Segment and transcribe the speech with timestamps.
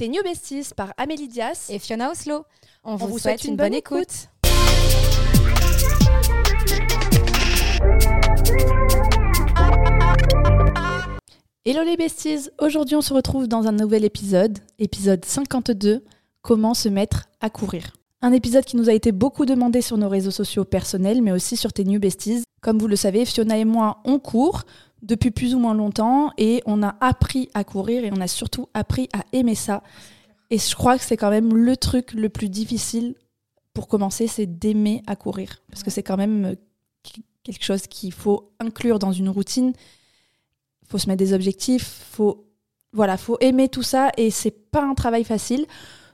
[0.00, 2.46] Tes New Besties par Amélie Dias et Fiona Oslo.
[2.84, 4.30] On, vous, souhaite, une, bonne, écoute.
[11.66, 16.02] Hello les besties, aujourd'hui on se retrouve dans un nouvel épisode, épisode 52,
[16.40, 17.92] comment se mettre à courir.
[18.22, 21.58] Un épisode qui nous a été beaucoup demandé sur nos réseaux sociaux personnels, mais aussi
[21.58, 22.44] sur tes New Besties.
[22.62, 24.62] Comme vous le savez, Fiona et moi, on court
[25.02, 28.68] depuis plus ou moins longtemps et on a appris à courir et on a surtout
[28.74, 29.82] appris à aimer ça.
[30.50, 33.14] Et je crois que c'est quand même le truc le plus difficile
[33.72, 35.62] pour commencer, c'est d'aimer à courir.
[35.70, 36.54] Parce que c'est quand même euh,
[37.44, 39.72] quelque chose qu'il faut inclure dans une routine.
[40.82, 42.46] Il faut se mettre des objectifs, faut
[42.92, 45.66] voilà, faut aimer tout ça et c'est pas un travail facile.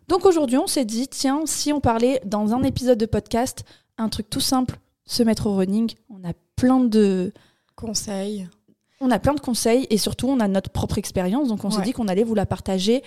[0.09, 3.65] Donc aujourd'hui, on s'est dit tiens, si on parlait dans un épisode de podcast
[3.99, 7.33] un truc tout simple, se mettre au running, on a plein de
[7.75, 8.47] conseils.
[9.01, 11.83] On a plein de conseils et surtout on a notre propre expérience, donc on s'est
[11.83, 13.03] dit qu'on allait vous la partager.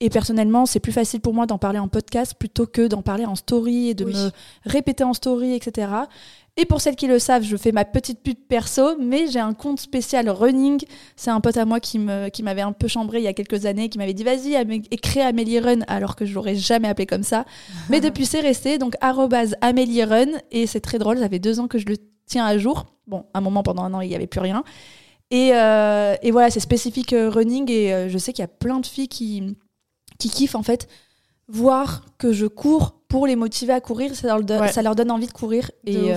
[0.00, 3.24] Et personnellement, c'est plus facile pour moi d'en parler en podcast plutôt que d'en parler
[3.24, 4.30] en story et de me
[4.64, 5.88] répéter en story, etc.
[6.56, 9.54] Et pour celles qui le savent, je fais ma petite pub perso, mais j'ai un
[9.54, 10.84] compte spécial running.
[11.16, 13.32] C'est un pote à moi qui me qui m'avait un peu chambré il y a
[13.32, 14.54] quelques années, qui m'avait dit vas-y
[14.90, 17.44] écris Amélie Run, alors que je l'aurais jamais appelé comme ça.
[17.88, 21.18] mais depuis c'est resté donc Amélie Run et c'est très drôle.
[21.18, 22.86] Ça fait deux ans que je le tiens à jour.
[23.06, 24.64] Bon, un moment pendant un an il n'y avait plus rien.
[25.30, 28.48] Et, euh, et voilà, c'est spécifique euh, running et euh, je sais qu'il y a
[28.48, 29.56] plein de filles qui,
[30.18, 30.88] qui kiffent en fait
[31.48, 35.26] voir que je cours pour les motiver à courir, ça leur, ça leur donne envie
[35.26, 35.70] de courir.
[35.84, 36.12] et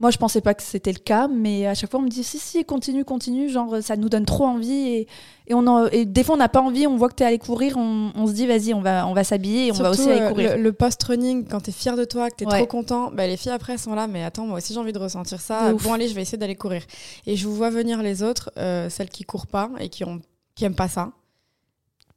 [0.00, 2.24] moi, je pensais pas que c'était le cas, mais à chaque fois, on me dit
[2.24, 3.48] si, si, continue, continue.
[3.48, 4.88] Genre, ça nous donne trop envie.
[4.88, 5.08] Et,
[5.46, 7.38] et, on et des fois, on n'a pas envie, on voit que tu es allé
[7.38, 10.10] courir, on, on se dit vas-y, on va, on va s'habiller et on va aussi
[10.10, 10.58] aller courir.
[10.58, 13.36] Le, post-running, quand tu es fier de toi, que tu es trop content, bah, les
[13.36, 15.72] filles après sont là, mais attends, moi aussi j'ai envie de ressentir ça.
[15.72, 16.82] bon, allez, je vais essayer d'aller courir.
[17.26, 20.20] Et je vous vois venir les autres, euh, celles qui courent pas et qui, ont,
[20.56, 21.12] qui aiment pas ça.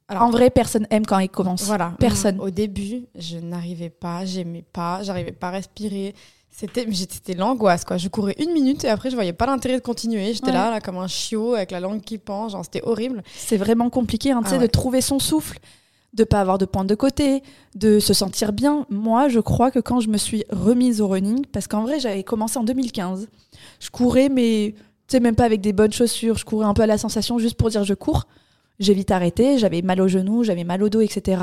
[0.08, 1.64] Alors, en vrai, personne aime quand ils commencent.
[1.64, 1.92] Voilà.
[2.00, 2.40] Personne.
[2.40, 6.14] Au début, je n'arrivais pas, j'aimais pas, j'arrivais pas à respirer.
[6.58, 7.98] C'était, c'était l'angoisse, quoi.
[7.98, 10.32] Je courais une minute et après, je voyais pas l'intérêt de continuer.
[10.34, 12.48] J'étais là, là, comme un chiot avec la langue qui pend.
[12.48, 13.22] Genre, c'était horrible.
[13.32, 15.60] C'est vraiment compliqué, hein, ah de trouver son souffle,
[16.14, 17.44] de pas avoir de pointe de côté,
[17.76, 18.86] de se sentir bien.
[18.90, 22.24] Moi, je crois que quand je me suis remise au running, parce qu'en vrai, j'avais
[22.24, 23.28] commencé en 2015.
[23.78, 24.74] Je courais, mais
[25.06, 26.38] tu sais, même pas avec des bonnes chaussures.
[26.38, 28.26] Je courais un peu à la sensation juste pour dire je cours.
[28.80, 29.58] J'ai vite arrêté.
[29.58, 31.40] J'avais mal au genou, j'avais mal au dos, etc.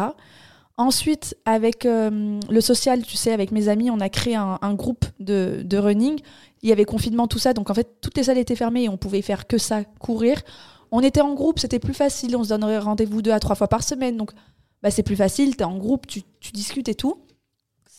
[0.77, 5.05] Ensuite, avec euh, le social, tu sais, avec mes amis, on a créé un, groupe
[5.21, 6.19] de, de, running.
[6.63, 7.53] Il y avait confinement, tout ça.
[7.53, 10.41] Donc, en fait, toutes les salles étaient fermées et on pouvait faire que ça, courir.
[10.91, 12.35] On était en groupe, c'était plus facile.
[12.35, 14.17] On se donnerait rendez-vous deux à trois fois par semaine.
[14.17, 14.31] Donc,
[14.83, 15.55] bah, c'est plus facile.
[15.55, 17.21] Tu es en groupe, tu, tu, discutes et tout.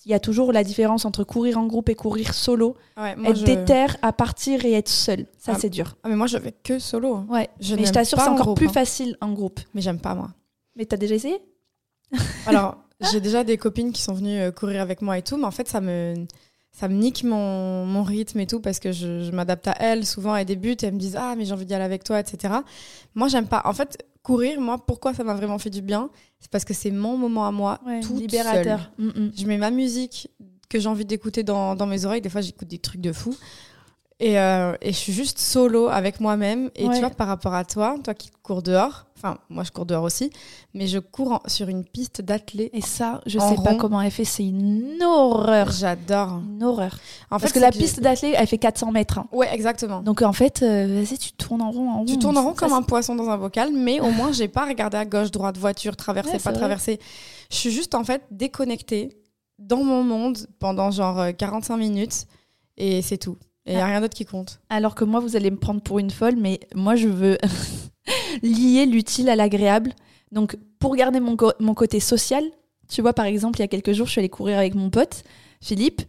[0.05, 2.77] Il y a toujours la différence entre courir en groupe et courir solo.
[2.99, 5.27] être déter à partir et être seul.
[5.39, 5.97] Ça, ah, c'est dur.
[6.03, 7.25] Ah, mais moi, je vais que solo.
[7.31, 7.49] Ouais.
[7.59, 8.73] Je mais je t'assure, c'est encore plus hein.
[8.73, 9.61] facile en groupe.
[9.73, 10.29] Mais j'aime pas, moi.
[10.77, 11.41] Mais t'as déjà essayé?
[12.47, 12.77] Alors,
[13.13, 15.51] j'ai déjà des copines qui sont venues euh, courir avec moi et tout, mais en
[15.51, 16.15] fait, ça me,
[16.73, 20.07] ça me nique mon, mon rythme et tout parce que je, je m'adapte à elles.
[20.07, 22.21] Souvent, elles débutent et elles me disent Ah, mais j'ai envie d'y aller avec toi,
[22.21, 22.55] etc.
[23.15, 23.63] Moi, j'aime pas.
[23.65, 26.11] En fait, courir, moi, pourquoi ça m'a vraiment fait du bien?
[26.41, 28.91] C'est parce que c'est mon moment à moi, tout libérateur.
[28.99, 29.33] Mm, mm.
[29.37, 30.29] Je mets ma musique
[30.69, 32.21] que j'ai envie d'écouter dans, dans mes oreilles.
[32.21, 33.37] Des fois, j'écoute des trucs de fou.
[34.19, 36.71] Et, euh, et, je suis juste solo avec moi-même.
[36.75, 39.85] Et tu vois, par rapport à toi, toi qui cours dehors, enfin, moi je cours
[39.85, 40.31] dehors aussi,
[40.73, 42.71] mais je cours sur une piste d'athlée.
[42.73, 45.71] Et ça, je sais pas comment elle fait, c'est une horreur.
[45.71, 46.41] J'adore.
[46.49, 46.97] Une horreur.
[47.31, 49.19] En Parce que la piste d'athlée, elle fait 400 mètres.
[49.19, 49.27] Hein.
[49.33, 50.01] Ouais, exactement.
[50.01, 52.05] Donc en fait, euh, vas-y, tu tournes en rond, en rond.
[52.07, 54.65] Tu tournes en rond comme un poisson dans un bocal, mais au moins, j'ai pas
[54.65, 56.99] regardé à gauche, droite, voiture, traverser, pas traverser.
[57.51, 59.19] Je suis juste en fait déconnectée
[59.59, 62.27] dans mon monde pendant genre 45 euh, minutes
[62.79, 63.37] et c'est tout.
[63.67, 64.61] Et il n'y a rien d'autre qui compte.
[64.71, 67.37] Alors que moi, vous allez me prendre pour une folle, mais moi, je veux
[68.43, 69.93] lier l'utile à l'agréable.
[70.31, 72.45] Donc, pour garder mon, mon côté social,
[72.89, 74.91] tu vois, par exemple, il y a quelques jours, je suis allée courir avec mon
[74.91, 75.25] pote,
[75.61, 76.03] Philippe,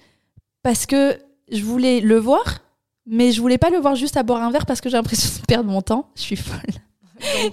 [0.61, 1.17] parce que
[1.51, 2.59] je voulais le voir,
[3.07, 5.41] mais je voulais pas le voir juste à boire un verre parce que j'ai l'impression
[5.41, 6.09] de perdre mon temps.
[6.15, 6.59] Je suis folle.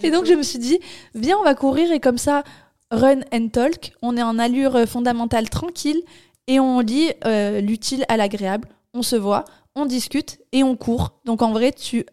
[0.03, 0.79] et donc, je me suis dit,
[1.15, 2.45] viens, on va courir et comme ça,
[2.91, 3.93] run and talk.
[4.03, 6.03] On est en allure fondamentale tranquille
[6.47, 8.69] et on lit euh, l'utile à l'agréable.
[8.93, 11.21] On se voit, on discute et on court.
[11.25, 12.05] Donc en vrai, tu,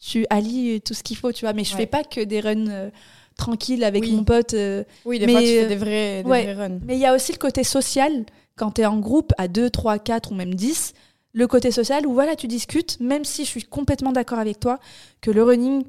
[0.00, 1.52] tu allies tout ce qu'il faut, tu vois.
[1.52, 2.90] Mais je fais pas que des runs euh,
[3.36, 4.54] tranquilles avec mon pote.
[4.54, 6.80] Euh, oui, des mais, fois, tu fais des vrais, runs.
[6.84, 8.24] Mais il y a aussi le côté social,
[8.56, 10.94] quand tu es en groupe à 2, 3, 4 ou même 10.
[11.32, 14.80] Le côté social où voilà, tu discutes, même si je suis complètement d'accord avec toi,
[15.20, 15.84] que le running,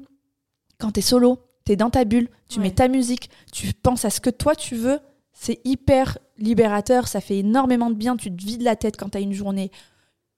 [0.78, 4.04] quand tu es solo, tu es dans ta bulle, tu mets ta musique, tu penses
[4.04, 5.00] à ce que toi tu veux,
[5.32, 9.18] c'est hyper libérateur, ça fait énormément de bien, tu te vides la tête quand tu
[9.18, 9.72] as une journée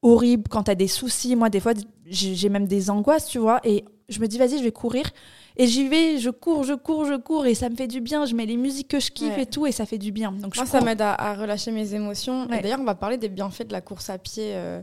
[0.04, 1.34] horrible, quand tu as des soucis.
[1.34, 1.72] Moi, des fois,
[2.06, 3.60] j'ai même des angoisses, tu vois.
[3.64, 5.10] Et je me dis, vas-y, je vais courir.
[5.56, 8.26] Et j'y vais, je cours, je cours, je cours, et ça me fait du bien.
[8.26, 10.32] Je mets les musiques que je kiffe et tout, et ça fait du bien.
[10.32, 12.46] Donc, Moi, ça m'aide à, relâcher mes émotions.
[12.46, 14.82] D'ailleurs, on va parler des bienfaits de la course à pied euh,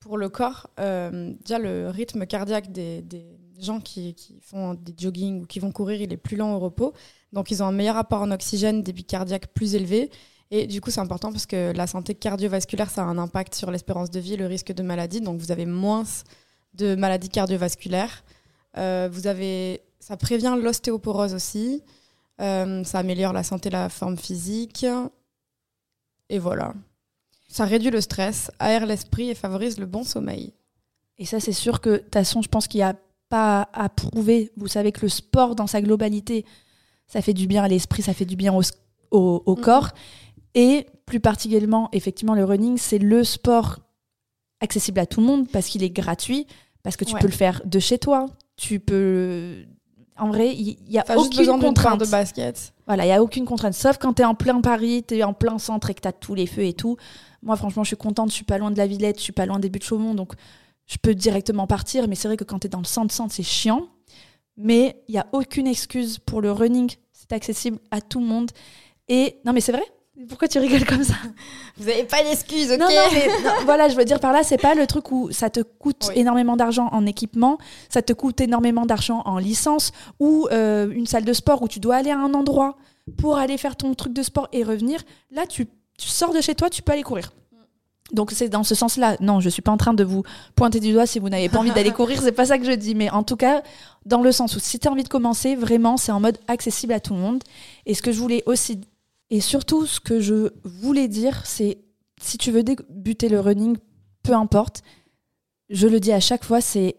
[0.00, 0.68] pour le corps.
[0.80, 3.26] Euh, déjà, le rythme cardiaque des, des
[3.60, 6.58] gens qui, qui, font des jogging ou qui vont courir, il est plus lent au
[6.58, 6.94] repos.
[7.32, 10.10] Donc, ils ont un meilleur rapport en oxygène, débit cardiaque plus élevé.
[10.50, 13.70] Et du coup, c'est important parce que la santé cardiovasculaire, ça a un impact sur
[13.70, 15.20] l'espérance de vie, le risque de maladie.
[15.20, 16.04] Donc, vous avez moins
[16.74, 18.24] de maladies cardiovasculaires.
[18.76, 21.82] Euh, vous avez, ça prévient l'ostéoporose aussi.
[22.40, 24.86] Euh, ça améliore la santé, la forme physique.
[26.30, 26.72] Et voilà.
[27.48, 30.52] Ça réduit le stress, aère l'esprit et favorise le bon sommeil.
[31.18, 32.94] Et ça, c'est sûr que, de toute façon, je pense qu'il n'y a
[33.28, 34.52] pas à prouver.
[34.56, 36.44] Vous savez que le sport, dans sa globalité,
[37.06, 38.62] ça fait du bien à l'esprit, ça fait du bien au,
[39.10, 39.60] au, mm-hmm.
[39.60, 39.90] corps.
[40.54, 43.78] Et plus particulièrement, effectivement, le running, c'est le sport
[44.60, 46.46] accessible à tout le monde parce qu'il est gratuit,
[46.82, 48.26] parce que tu peux le faire de chez toi.
[48.56, 49.64] Tu peux.
[50.16, 52.00] En vrai, il y, a aucune contrainte.
[52.00, 52.72] de basket.
[52.88, 53.74] Voilà, il y a aucune contrainte.
[53.74, 56.08] Sauf quand tu es en plein Paris, tu es en plein centre et que tu
[56.08, 56.96] as tous les feux et tout.
[57.40, 58.30] Moi, franchement, je suis contente.
[58.30, 60.14] Je suis pas loin de la Villette, je suis pas loin des buts de Chaumont.
[60.14, 60.32] Donc,
[60.86, 62.08] je peux directement partir.
[62.08, 63.86] Mais c'est vrai que quand tu es dans le centre-centre, c'est chiant.
[64.56, 66.90] Mais il y a aucune excuse pour le running.
[67.12, 68.50] C'est accessible à tout le monde.
[69.06, 69.84] Et non, mais c'est vrai.
[70.26, 71.14] Pourquoi tu rigoles comme ça
[71.76, 73.28] Vous n'avez pas d'excuses, ok Non, non, mais
[73.64, 76.56] voilà, je veux dire par là, c'est pas le truc où ça te coûte énormément
[76.56, 81.32] d'argent en équipement, ça te coûte énormément d'argent en licence, ou euh, une salle de
[81.32, 82.76] sport où tu dois aller à un endroit
[83.16, 85.00] pour aller faire ton truc de sport et revenir.
[85.30, 85.66] Là, tu,
[85.98, 87.30] tu sors de chez toi, tu peux aller courir.
[88.12, 89.16] Donc c'est dans ce sens-là.
[89.20, 90.22] Non, je suis pas en train de vous
[90.56, 92.72] pointer du doigt si vous n'avez pas envie d'aller courir, c'est pas ça que je
[92.72, 92.94] dis.
[92.94, 93.62] Mais en tout cas,
[94.06, 96.94] dans le sens où si tu as envie de commencer, vraiment, c'est en mode accessible
[96.94, 97.44] à tout le monde.
[97.86, 98.80] Et ce que je voulais aussi
[99.30, 101.78] et surtout, ce que je voulais dire, c'est
[102.20, 103.76] si tu veux débuter le running,
[104.22, 104.82] peu importe,
[105.70, 106.96] je le dis à chaque fois, c'est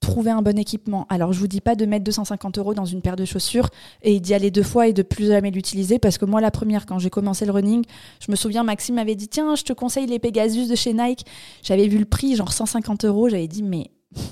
[0.00, 1.06] trouver un bon équipement.
[1.08, 3.68] Alors, je vous dis pas de mettre 250 euros dans une paire de chaussures
[4.02, 6.86] et d'y aller deux fois et de plus jamais l'utiliser parce que moi, la première,
[6.86, 7.84] quand j'ai commencé le running,
[8.24, 11.26] je me souviens, Maxime m'avait dit Tiens, je te conseille les Pegasus de chez Nike.
[11.62, 13.28] J'avais vu le prix, genre 150 euros.
[13.28, 13.90] J'avais dit Mais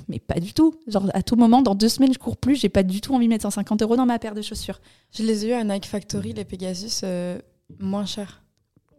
[0.09, 0.75] mais pas du tout.
[0.87, 3.27] Genre, à tout moment, dans deux semaines, je cours plus, j'ai pas du tout envie
[3.27, 4.81] de mettre 150 euros dans ma paire de chaussures.
[5.13, 7.39] Je les ai eu à Nike Factory, les Pegasus, euh,
[7.79, 8.43] moins chers.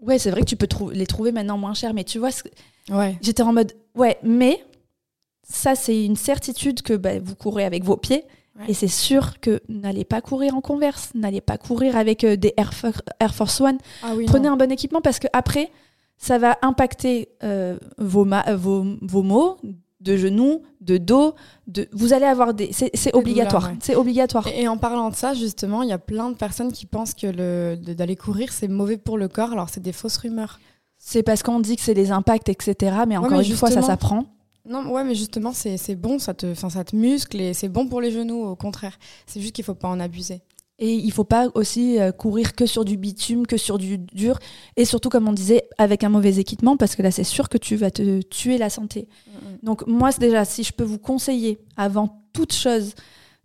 [0.01, 2.29] Ouais, c'est vrai que tu peux les trouver maintenant moins chers, mais tu vois,
[2.89, 3.17] ouais.
[3.21, 4.63] j'étais en mode, ouais, mais
[5.43, 8.23] ça, c'est une certitude que bah, vous courez avec vos pieds.
[8.67, 12.53] Et c'est sûr que n'allez pas courir en converse, n'allez pas courir avec euh, des
[12.57, 12.73] Air,
[13.33, 13.77] Force One.
[14.03, 15.71] Ah Prenez un bon équipement parce que après,
[16.17, 18.27] ça va impacter euh, vos,
[18.57, 19.57] vos, vos mots,
[20.01, 21.35] de genoux, de dos,
[21.67, 24.47] de vous allez avoir des c'est obligatoire, c'est obligatoire.
[24.47, 27.27] Et, en parlant de ça justement, il y a plein de personnes qui pensent que
[27.27, 29.51] le d'aller courir c'est mauvais pour le corps.
[29.51, 30.59] Alors c'est des fausses rumeurs.
[30.97, 32.97] C'est parce qu'on dit que c'est des impacts etc.
[33.07, 34.25] Mais encore une fois ça s'apprend.
[34.65, 38.01] Non, ouais, mais justement, c'est bon, ça te, ça te muscle et c'est bon pour
[38.01, 38.99] les genoux, au contraire.
[39.25, 40.41] C'est juste qu'il faut pas en abuser.
[40.79, 44.39] Et il faut pas aussi euh, courir que sur du bitume, que sur du dur,
[44.77, 47.57] et surtout, comme on disait, avec un mauvais équipement, parce que là, c'est sûr que
[47.57, 49.07] tu vas te tuer la santé.
[49.61, 52.95] Donc moi, déjà, si je peux vous conseiller, avant toute chose,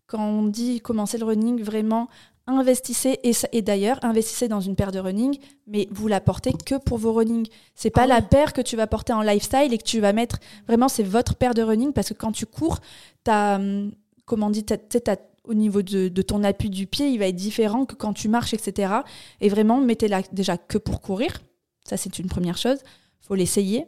[0.06, 2.08] quand on dit commencer le running, vraiment,
[2.46, 5.36] investissez, et, et d'ailleurs, investissez dans une paire de running,
[5.66, 7.48] mais vous la portez que pour vos running.
[7.74, 10.12] C'est pas ah la paire que tu vas porter en lifestyle et que tu vas
[10.12, 10.38] mettre,
[10.68, 12.78] vraiment, c'est votre paire de running, parce que quand tu cours,
[13.24, 13.90] tu as, hum,
[14.24, 17.36] comment on dit, tu as au niveau de, ton appui du pied, il va être
[17.36, 18.92] différent que quand tu marches, etc.
[19.40, 21.42] Et vraiment, mettez-la déjà que pour courir.
[21.84, 22.78] Ça, c'est une première chose.
[23.20, 23.84] faut l'essayer.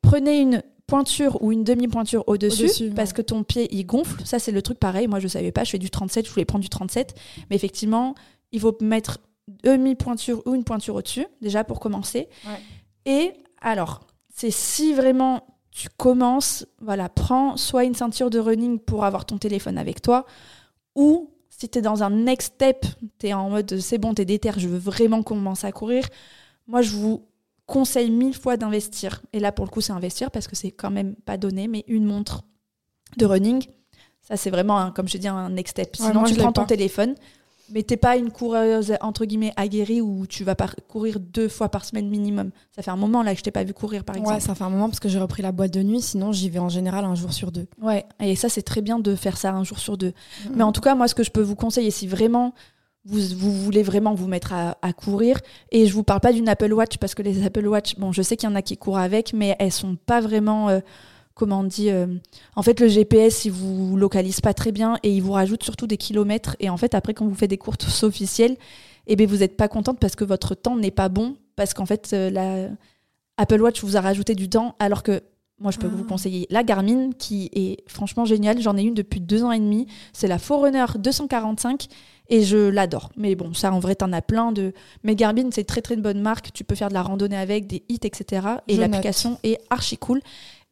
[0.00, 4.24] Prenez une pointure ou une demi-pointure au-dessus, parce que ton pied, il gonfle.
[4.24, 5.06] Ça, c'est le truc pareil.
[5.06, 5.64] Moi, je savais pas.
[5.64, 6.26] Je fais du 37.
[6.26, 7.14] Je voulais prendre du 37.
[7.50, 8.14] Mais effectivement,
[8.52, 9.18] il faut mettre
[9.48, 12.28] demi-pointure ou une pointure au-dessus, déjà pour commencer.
[13.04, 14.00] Et alors,
[14.34, 19.38] c'est si vraiment tu commences, voilà, prends soit une ceinture de running pour avoir ton
[19.38, 20.24] téléphone avec toi,
[20.94, 22.84] ou si tu es dans un next step,
[23.18, 26.04] tu es en mode c'est bon, tu es déter, je veux vraiment commencer à courir,
[26.66, 27.22] moi je vous
[27.66, 29.22] conseille mille fois d'investir.
[29.32, 31.84] Et là pour le coup c'est investir parce que c'est quand même pas donné, mais
[31.86, 32.42] une montre
[33.16, 33.64] de running,
[34.22, 35.96] ça c'est vraiment, comme je dis, un next step.
[35.96, 37.14] Sinon tu prends ton téléphone,
[37.70, 40.54] mais t'es pas une coureuse entre guillemets aguerrie où tu vas
[40.88, 42.50] courir deux fois par semaine minimum.
[42.74, 44.34] Ça fait un moment là que je t'ai pas vu courir par exemple.
[44.34, 46.02] Ouais, ça fait un moment parce que j'ai repris la boîte de nuit.
[46.02, 47.66] Sinon, j'y vais en général un jour sur deux.
[47.80, 50.12] Ouais, et ça c'est très bien de faire ça un jour sur deux.
[50.54, 52.54] Mais en tout cas, moi, ce que je peux vous conseiller, si vraiment
[53.04, 55.38] vous, vous voulez vraiment vous mettre à, à, courir,
[55.70, 58.22] et je vous parle pas d'une Apple Watch parce que les Apple Watch, bon, je
[58.22, 60.80] sais qu'il y en a qui courent avec, mais elles sont pas vraiment euh,
[61.34, 62.06] comment on dit euh,
[62.56, 65.86] en fait le GPS il vous localise pas très bien et il vous rajoute surtout
[65.86, 68.56] des kilomètres et en fait après quand vous faites des courses officielles
[69.06, 71.86] eh bien vous n'êtes pas contente parce que votre temps n'est pas bon parce qu'en
[71.86, 72.68] fait euh, la
[73.36, 75.22] Apple Watch vous a rajouté du temps alors que
[75.60, 75.96] moi, je peux Ah.
[75.96, 78.60] vous conseiller la Garmin qui est franchement géniale.
[78.60, 79.86] J'en ai une depuis deux ans et demi.
[80.12, 81.86] C'est la Forerunner 245
[82.28, 83.10] et je l'adore.
[83.16, 84.72] Mais bon, ça, en vrai, t'en as plein de.
[85.04, 86.52] Mais Garmin, c'est très très bonne marque.
[86.52, 88.46] Tu peux faire de la randonnée avec, des hits, etc.
[88.66, 90.20] Et l'application est archi cool.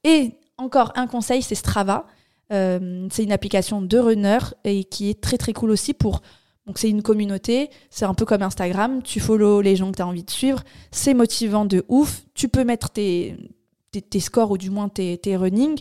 [0.03, 2.07] Et encore un conseil, c'est Strava.
[2.53, 6.21] Euh, c'est une application de runner et qui est très très cool aussi pour.
[6.67, 10.03] Donc c'est une communauté, c'est un peu comme Instagram, tu follow les gens que tu
[10.03, 13.37] as envie de suivre, c'est motivant de ouf, tu peux mettre tes,
[14.21, 15.81] scores ou du moins tes, tes running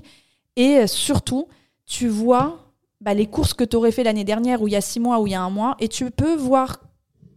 [0.56, 1.48] et surtout
[1.86, 4.82] tu vois bah, les courses que tu aurais fait l'année dernière ou il y a
[4.82, 6.80] six mois ou il y a un mois et tu peux voir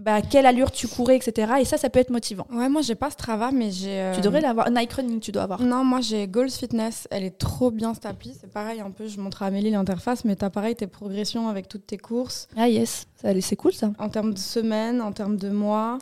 [0.04, 1.54] bah, quelle allure tu courais, etc.
[1.60, 2.46] Et ça, ça peut être motivant.
[2.52, 4.00] Ouais, moi j'ai pas Strava, mais j'ai.
[4.00, 4.70] euh, Tu devrais l'avoir.
[4.70, 5.62] Nike Running, tu dois avoir.
[5.62, 8.36] Non, moi j'ai Goals Fitness, elle est trop bien cette appli.
[8.38, 11.68] C'est pareil, un peu, je montre à Amélie l'interface, mais t'as pareil tes progressions avec
[11.68, 13.06] toutes tes courses Ah yes,
[13.40, 13.90] c'est cool ça.
[13.98, 15.98] en termes de semaines, en termes de mois.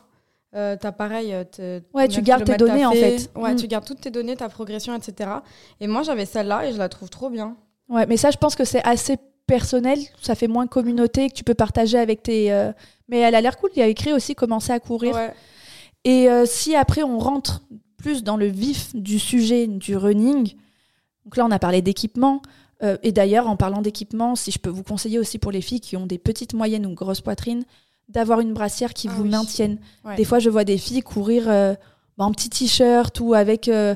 [0.54, 1.32] Euh, t'as pareil.
[1.32, 3.30] euh, Ouais, tu de gardes tes données, en fait.
[3.36, 3.56] Ouais, Mm.
[3.56, 5.30] tu gardes toutes tes données, ta progression, etc.
[5.80, 7.56] Et moi j'avais celle-là et je la trouve trop bien.
[7.88, 9.98] Ouais, mais ça, je pense que c'est assez personnel.
[10.20, 12.52] Ça fait moins communauté que tu peux partager avec tes.
[12.52, 12.72] euh,
[13.08, 13.70] Mais elle a l'air cool.
[13.76, 15.14] Il y a écrit aussi commencer à courir.
[15.14, 15.32] Ouais.
[16.04, 17.62] Et euh, si après on rentre
[17.96, 20.54] plus dans le vif du sujet du running,
[21.24, 22.42] donc là on a parlé d'équipement.
[22.82, 25.80] euh, et d'ailleurs, en parlant d'équipement, si je peux vous conseiller aussi pour les filles
[25.80, 27.64] qui ont des petites, moyennes ou grosses poitrines,
[28.08, 29.28] d'avoir une brassière qui Ah vous oui.
[29.30, 29.78] maintienne.
[30.04, 30.16] Ouais.
[30.16, 31.48] Des fois, je vois des filles courir
[32.18, 33.94] en petit t-shirt ou avec euh,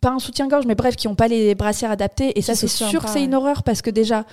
[0.00, 2.38] pas un soutien-gorge, mais bref, qui n'ont pas les brassières adaptées.
[2.38, 4.24] Et ça, c'est sûr que c'est une horreur parce que déjà,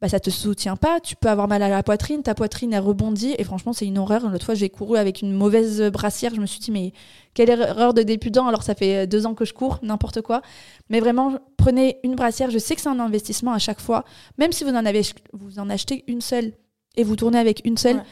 [0.00, 0.98] bah, ça te soutient pas.
[1.00, 3.34] Tu peux avoir mal à la poitrine, ta poitrine elle rebondit.
[3.38, 4.28] Et franchement, c'est une horreur.
[4.28, 6.34] L'autre fois, j'ai couru avec une mauvaise brassière.
[6.34, 6.92] Je me suis dit, mais
[7.34, 10.40] quelle erreur de débutant Alors, ça fait deux ans que je cours, n'importe quoi.
[10.88, 12.50] Mais vraiment, prenez une brassière.
[12.50, 14.04] Je sais que c'est un investissement à chaque fois.
[14.38, 15.02] Même si vous en, avez,
[15.32, 16.52] vous en achetez une seule
[16.96, 18.02] et vous tournez avec une seule.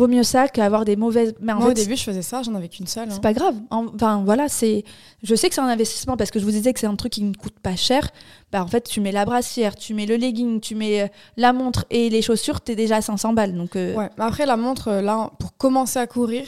[0.00, 1.34] Vaut mieux ça qu'avoir des mauvaises.
[1.40, 3.08] Mais en moi au fait, début je faisais ça, j'en avais qu'une seule.
[3.08, 3.12] hein.
[3.14, 3.54] c'est pas grave.
[3.70, 4.84] En- Enfin, voilà, c'est.
[5.22, 7.12] Je sais que c'est un investissement parce que je vous disais que c'est un truc
[7.12, 8.08] qui ne coûte pas cher.
[8.52, 11.52] Bah, en fait, tu mets la brassière, tu mets le legging, tu mets euh, la
[11.52, 13.54] montre et les chaussures, t'es déjà à 500 balles.
[13.56, 14.08] Donc, euh, Ouais.
[14.18, 16.44] Mais après la montre euh, là pour commencer à courir,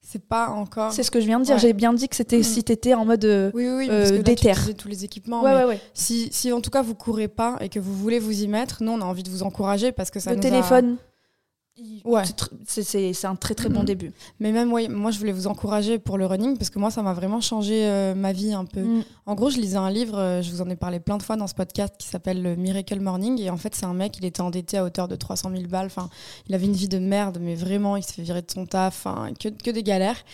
[0.00, 0.90] c'est pas encore.
[0.92, 1.56] c'est ce que je viens de dire.
[1.56, 1.60] Ouais.
[1.60, 2.42] J'ai bien dit que c'était Mhm.
[2.42, 3.24] si t'étais en mode.
[3.26, 4.48] euh, Oui, oui, oui, parce que là, tu déter.
[4.50, 5.42] utilisais tous les équipements.
[5.42, 5.80] ouais, mais ouais, ouais.
[5.92, 8.82] Si, si en tout cas vous courez pas et que vous voulez vous y mettre,
[8.82, 10.96] nous on a envie de vous encourager parce que ça Le nous téléphone.
[12.04, 12.22] Ouais.
[12.66, 13.84] c'est un très très bon Mhm.
[13.86, 14.12] début.
[14.40, 17.02] Mais même ouais, moi je voulais vous encourager pour le running parce que moi ça
[17.02, 18.80] m'a vraiment changé euh, ma vie un peu.
[18.82, 19.04] Mm.
[19.26, 21.36] En gros, je lisais un livre, euh, je vous en ai parlé plein de fois
[21.36, 24.24] dans ce podcast qui s'appelle le Miracle Morning et en fait c'est un mec, il
[24.24, 25.86] était endetté à hauteur de 300 000 balles.
[25.86, 26.08] Enfin,
[26.48, 29.06] il avait une vie de merde, mais vraiment il s'est fait virer de son taf,
[29.06, 30.24] enfin que, que des galères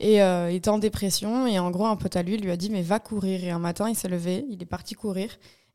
[0.00, 2.56] et euh, il était en dépression et en gros un pote à lui lui a
[2.56, 5.28] dit mais va courir et un matin il s'est levé, il est parti courir.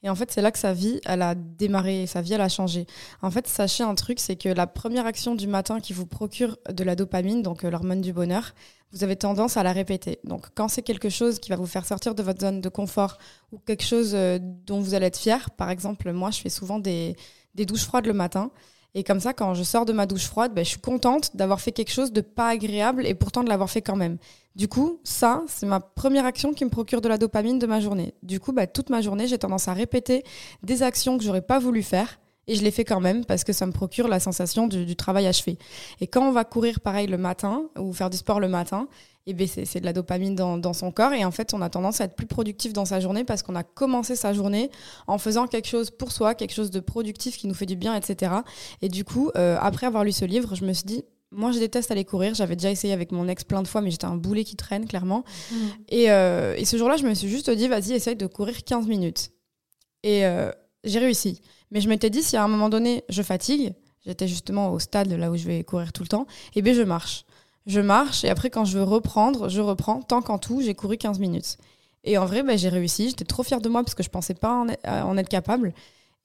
[0.04, 2.50] Et en fait, c'est là que sa vie, elle a démarré, sa vie, elle a
[2.50, 2.86] changé.
[3.22, 6.58] En fait, sachez un truc, c'est que la première action du matin qui vous procure
[6.70, 8.54] de la dopamine, donc euh, l'hormone du bonheur,
[8.92, 10.20] vous avez tendance à la répéter.
[10.24, 13.18] Donc, quand c'est quelque chose qui va vous faire sortir de votre zone de confort
[13.52, 16.80] ou quelque chose euh, dont vous allez être fier, par exemple, moi, je fais souvent
[16.80, 17.16] des,
[17.56, 18.52] des douches froides le matin.
[18.96, 21.62] Et comme ça, quand je sors de ma douche froide, ben, je suis contente d'avoir
[21.62, 24.18] fait quelque chose de pas agréable et pourtant de l'avoir fait quand même.
[24.56, 27.80] Du coup, ça, c'est ma première action qui me procure de la dopamine de ma
[27.80, 28.16] journée.
[28.24, 30.24] Du coup, bah, toute ma journée, j'ai tendance à répéter
[30.64, 32.20] des actions que j'aurais pas voulu faire.
[32.48, 34.96] Et je les fais quand même parce que ça me procure la sensation du, du
[34.96, 35.60] travail achevé.
[36.02, 38.88] Et quand on va courir pareil le matin ou faire du sport le matin,
[39.28, 41.14] eh ben c'est de la dopamine dans, dans son corps.
[41.14, 43.56] Et en fait, on a tendance à être plus productif dans sa journée parce qu'on
[43.56, 44.72] a commencé sa journée
[45.08, 47.96] en faisant quelque chose pour soi, quelque chose de productif qui nous fait du bien,
[47.96, 48.34] etc.
[48.82, 51.60] Et du coup, euh, après avoir lu ce livre, je me suis dit, moi, je
[51.60, 52.34] déteste aller courir.
[52.34, 54.88] J'avais déjà essayé avec mon ex plein de fois, mais j'étais un boulet qui traîne,
[54.88, 55.24] clairement.
[55.90, 58.88] Et, euh, et ce jour-là, je me suis juste dit, vas-y, essaye de courir 15
[58.88, 59.30] minutes.
[60.02, 60.52] Et euh,
[60.84, 61.42] j'ai réussi.
[61.72, 63.74] Mais je m'étais dit, si à un moment donné, je fatigue,
[64.06, 66.82] j'étais justement au stade là où je vais courir tout le temps, et bien je
[66.82, 67.26] marche.
[67.70, 70.02] Je marche, et après, quand je veux reprendre, je reprends.
[70.02, 71.58] Tant qu'en tout, j'ai couru 15 minutes.
[72.04, 73.10] Et en vrai, ben, j'ai réussi.
[73.10, 74.68] J'étais trop fière de moi parce que je pensais pas en
[75.18, 75.74] être, capable.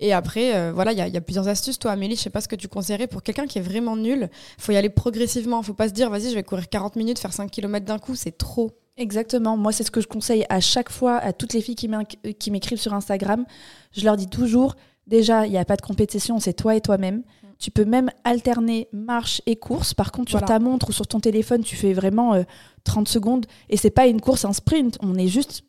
[0.01, 1.79] Et après, euh, voilà, il y, a- il plusieurs astuces.
[1.79, 4.31] Toi, Amélie, je sais pas ce que tu conseillerais pour quelqu'un qui est vraiment nul.
[4.59, 5.63] faut y aller progressivement.
[5.63, 8.15] faut pas se dire, vas-y, je vais courir 40 minutes, faire 5 km d'un coup.
[8.15, 8.71] C'est trop.
[8.97, 9.59] Exactement.
[9.59, 12.33] Moi, c'est ce que je conseille à chaque fois à toutes les filles qui euh,
[12.33, 13.45] qui m'écrivent sur Instagram.
[13.93, 17.23] Je leur dis toujours, déjà, il n'y a pas de compétition, c'est toi et toi-même.
[17.59, 19.95] Tu peux même alterner marche et course.
[19.95, 22.43] Par contre, sur ta montre ou sur ton téléphone, tu fais vraiment euh,
[22.85, 23.47] 30 secondes.
[23.69, 24.99] Et c'est pas une course, un sprint.
[25.01, 25.63] On est juste,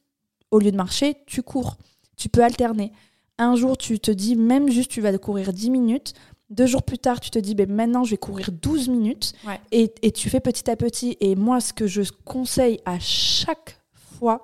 [0.51, 1.77] au lieu de marcher, tu cours.
[2.17, 2.91] Tu peux alterner.
[3.37, 6.13] Un jour, tu te dis, même juste, tu vas courir 10 minutes.
[6.49, 9.33] Deux jours plus tard, tu te dis, ben, maintenant, je vais courir 12 minutes.
[9.45, 9.59] Ouais.
[9.71, 11.17] Et, et tu fais petit à petit.
[11.19, 14.43] Et moi, ce que je conseille à chaque fois,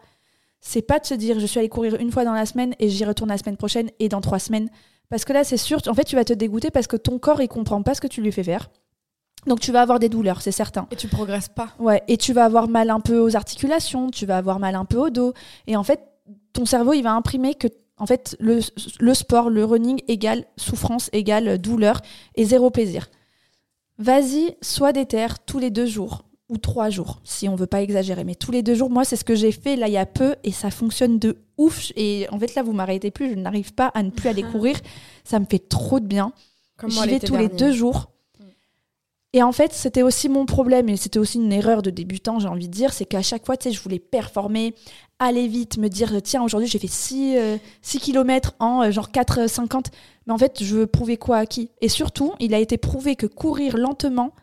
[0.61, 2.87] c'est pas de se dire je suis allée courir une fois dans la semaine et
[2.87, 4.69] j'y retourne la semaine prochaine et dans trois semaines.
[5.09, 7.41] Parce que là, c'est sûr, en fait, tu vas te dégoûter parce que ton corps,
[7.41, 8.69] il comprend pas ce que tu lui fais faire.
[9.47, 10.87] Donc, tu vas avoir des douleurs, c'est certain.
[10.91, 11.69] Et tu progresses pas.
[11.79, 14.85] Ouais, et tu vas avoir mal un peu aux articulations, tu vas avoir mal un
[14.85, 15.33] peu au dos.
[15.67, 15.99] Et en fait,
[16.53, 18.59] ton cerveau, il va imprimer que en fait, le,
[18.99, 22.01] le sport, le running égale souffrance, égale douleur
[22.35, 23.09] et zéro plaisir.
[23.99, 28.23] Vas-y, sois déter tous les deux jours ou trois jours, si on veut pas exagérer.
[28.25, 30.05] Mais tous les deux jours, moi, c'est ce que j'ai fait là il y a
[30.05, 31.91] peu et ça fonctionne de ouf.
[31.95, 34.75] Et en fait, là, vous m'arrêtez plus, je n'arrive pas à ne plus aller courir.
[35.23, 36.33] Ça me fait trop de bien.
[36.87, 38.11] J'y vais tous les deux jours.
[39.33, 42.49] Et en fait, c'était aussi mon problème, et c'était aussi une erreur de débutant, j'ai
[42.49, 44.73] envie de dire, c'est qu'à chaque fois, tu sais, je voulais performer,
[45.19, 47.37] aller vite, me dire, tiens, aujourd'hui, j'ai fait 6,
[47.81, 49.85] 6 km en euh, genre 4,50.
[50.27, 51.69] Mais en fait, je veux prouver quoi à qui?
[51.79, 54.33] Et surtout, il a été prouvé que courir lentement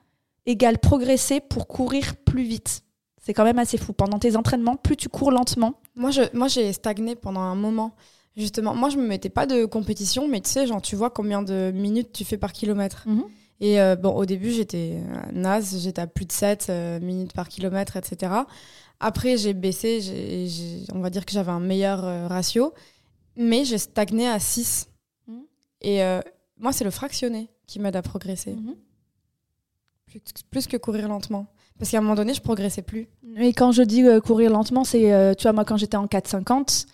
[0.49, 2.83] égale progresser pour courir plus vite.
[3.23, 3.93] C'est quand même assez fou.
[3.93, 5.75] Pendant tes entraînements, plus tu cours lentement.
[5.95, 7.95] Moi, je, moi j'ai stagné pendant un moment.
[8.37, 11.43] Justement, moi, je me mettais pas de compétition, mais tu sais, genre, tu vois combien
[11.43, 13.03] de minutes tu fais par kilomètre.
[13.07, 13.25] Mhm.
[13.61, 17.33] Et euh, bon, au début, j'étais euh, naze, j'étais à plus de 7 euh, minutes
[17.33, 18.33] par kilomètre, etc.
[19.01, 22.73] Après, j'ai baissé, j'ai- on va dire que j'avais un meilleur ratio,
[23.37, 24.89] mais j'ai stagné à 6.
[25.27, 25.43] Mhm.
[25.83, 26.01] Et
[26.59, 28.75] moi, c'est le fractionné qui m'aide à progresser, Mhm.
[30.09, 31.47] Plus, plus que courir lentement.
[31.79, 33.07] Parce qu'à un moment donné, je progressais plus.
[33.39, 36.07] Et quand je dis euh, courir lentement, c'est, euh, tu vois, moi, quand j'étais en
[36.07, 36.87] 4,50,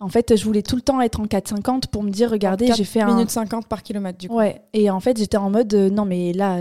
[0.00, 2.76] en fait, je voulais tout le temps être en 4,50 pour me dire, regardez, 4
[2.76, 3.06] j'ai fait un.
[3.14, 4.34] minutes 50 par kilomètre, du coup.
[4.36, 6.58] Ouais, et en fait, j'étais en mode, euh, non, mais là,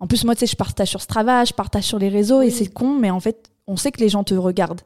[0.00, 2.48] en plus, moi, tu sais, je partage sur Strava, je partage sur les réseaux, et
[2.50, 4.80] c'est con, mais en fait, on sait que les gens te regardent.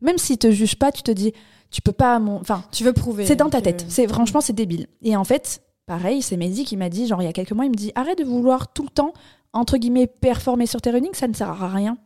[0.00, 1.32] Même s'ils te jugent pas, tu te dis,
[1.70, 2.18] tu peux pas.
[2.18, 3.24] mon- Enfin, Tu veux prouver.
[3.24, 3.84] c'est dans ta que- tête.
[3.88, 4.88] C'est franchement, c'est débile.
[5.00, 7.64] Et en fait, pareil, c'est Mehdi qui m'a dit, genre il y a quelques mois,
[7.66, 9.12] il me dit arrête de vouloir tout le temps
[9.52, 11.98] entre guillemets performer sur tes running, ça ne sert à rien.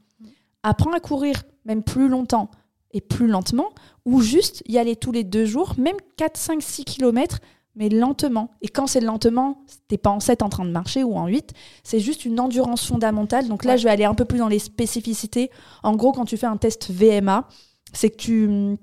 [0.62, 2.50] Apprends à courir même plus longtemps
[2.92, 3.66] et plus lentement,
[4.04, 7.38] ou juste y aller tous les deux jours, même 4, 5, 6 km,
[7.74, 8.50] mais lentement.
[8.62, 11.52] Et quand c'est lentement, t'es pas en 7 en train de marcher ou en 8,
[11.82, 13.48] c'est juste une endurance fondamentale.
[13.48, 13.78] Donc là, Ouais.
[13.78, 15.50] je vais aller un peu plus dans les spécificités.
[15.82, 17.46] En gros, quand tu fais un test VMA,
[17.92, 18.76] c'est que tu,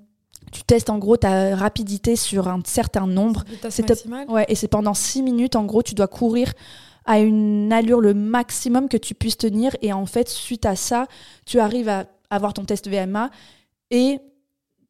[0.52, 3.44] tu testes en gros ta rapidité sur un certain nombre.
[3.72, 3.84] C'est.
[4.30, 6.54] Ouais, et c'est pendant 6 minutes, en gros, tu dois courir
[7.06, 9.76] à une allure le maximum que tu puisses tenir.
[9.82, 11.08] Et en fait, suite à ça,
[11.46, 13.30] tu arrives à avoir ton test VMA
[13.92, 14.20] et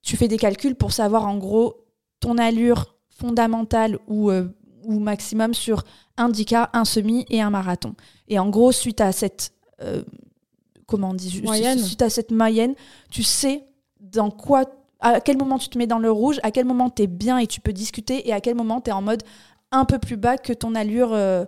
[0.01, 1.85] tu fais des calculs pour savoir en gros
[2.19, 4.47] ton allure fondamentale ou, euh,
[4.83, 5.83] ou maximum sur
[6.17, 7.95] un 10K, un semi et un marathon.
[8.27, 9.53] Et en gros, suite à cette.
[9.81, 10.03] euh,
[10.87, 11.79] comment on dit Moyenne.
[11.79, 12.75] Suite à cette moyenne,
[13.09, 13.63] tu sais
[13.99, 14.65] dans quoi.
[14.99, 17.37] À quel moment tu te mets dans le rouge, à quel moment tu es bien
[17.37, 19.23] et tu peux discuter, et à quel moment tu es en mode
[19.71, 21.45] un peu plus bas que ton allure euh,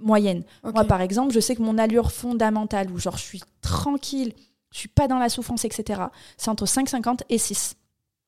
[0.00, 0.42] moyenne.
[0.74, 4.32] Moi, par exemple, je sais que mon allure fondamentale, où genre je suis tranquille,
[4.72, 6.02] je suis pas dans la souffrance, etc.,
[6.36, 7.76] c'est entre 5,50 et 6.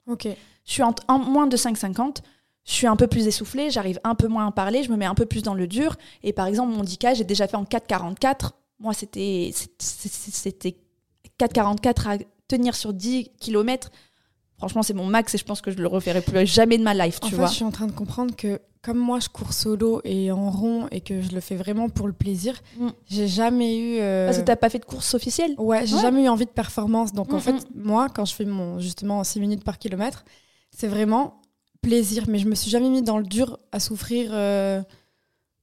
[0.07, 0.27] Ok.
[0.65, 2.19] Je suis en, en moins de 5,50,
[2.65, 5.07] je suis un peu plus essoufflée, j'arrive un peu moins à parler, je me mets
[5.07, 5.97] un peu plus dans le dur.
[6.23, 8.53] Et par exemple, mon 10K, j'ai déjà fait en 4,44.
[8.79, 10.77] Moi, c'était c'était- c'était
[11.39, 13.91] 4,44 à tenir sur 10 km.
[14.59, 16.93] Franchement, c'est mon max et je pense que je le referai plus jamais de ma
[16.95, 20.01] life, En fait, je suis en train de comprendre que comme moi, je cours solo
[20.05, 22.89] et en rond et que je le fais vraiment pour le plaisir, Mm.
[23.09, 23.99] j'ai jamais eu.
[24.01, 25.55] euh, Parce que t'as pas fait de course officielle?
[25.59, 26.01] Ouais, j'ai Ouais.
[26.03, 27.13] jamais eu envie de performance.
[27.13, 30.25] Donc en Mm, fait, moi, quand je fais mon justement 6 minutes par kilomètre,
[30.71, 31.41] c'est vraiment
[31.81, 32.25] plaisir.
[32.29, 34.81] Mais je me suis jamais mis dans le dur à souffrir euh,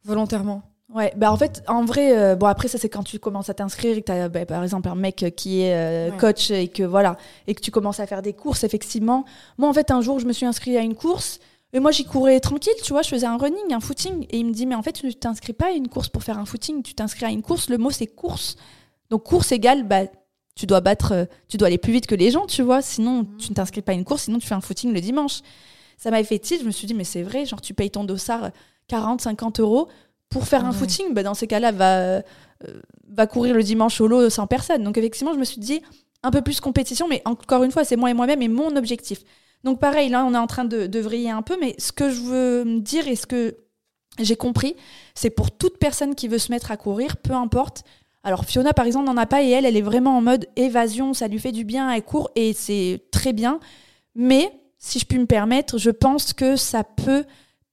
[0.03, 0.61] volontairement.
[0.93, 3.55] Ouais, bah en fait, en vrai, euh, bon après ça c'est quand tu commences à
[3.55, 6.17] t'inscrire et que t'as bah, par exemple un mec qui est euh, Ouais.
[6.17, 7.17] coach et que voilà
[7.47, 9.25] et que tu commences à faire des courses effectivement.
[9.57, 11.39] Moi en fait un jour je me suis inscrite à une course
[11.73, 14.45] et moi j'y courais tranquille, tu vois, je faisais un running, un footing et il
[14.45, 16.83] me dit mais en fait tu t'inscris pas à une course pour faire un footing,
[16.83, 18.55] tu t'inscris à une course, le mot c'est course.
[19.09, 20.03] Donc course égale bah
[20.55, 23.25] tu dois battre euh, tu dois aller plus vite que les gens, tu vois, sinon
[23.39, 25.39] tu ne t'inscris pas à une course, sinon tu fais un footing le dimanche.
[25.97, 28.03] Ça m'avait fait tilt, je me suis dit mais c'est vrai, genre tu payes ton
[28.03, 28.51] dossard
[28.87, 29.87] 40 50 euros
[30.35, 30.77] pour faire un Ouais.
[30.77, 32.21] footing, bah, dans ces cas-là, va, euh,
[33.09, 34.83] va courir le dimanche au lot sans personne.
[34.83, 35.81] Donc effectivement, je me suis dit
[36.23, 39.19] un peu plus compétition, mais encore une fois, c'est moi et moi-même et mon objectif.
[39.63, 42.09] Donc pareil, là, on est en train de, de vriller un peu, mais ce que
[42.09, 43.55] je veux dire et ce que
[44.19, 44.75] j'ai compris,
[45.13, 47.83] c'est pour toute personne qui veut se mettre à courir, peu importe.
[48.25, 51.13] Alors Fiona, par exemple, n'en a pas et elle, elle est vraiment en mode évasion,
[51.13, 53.59] ça lui fait du bien, elle court et c'est très bien.
[54.15, 57.23] Mais si je puis me permettre, je pense que ça peut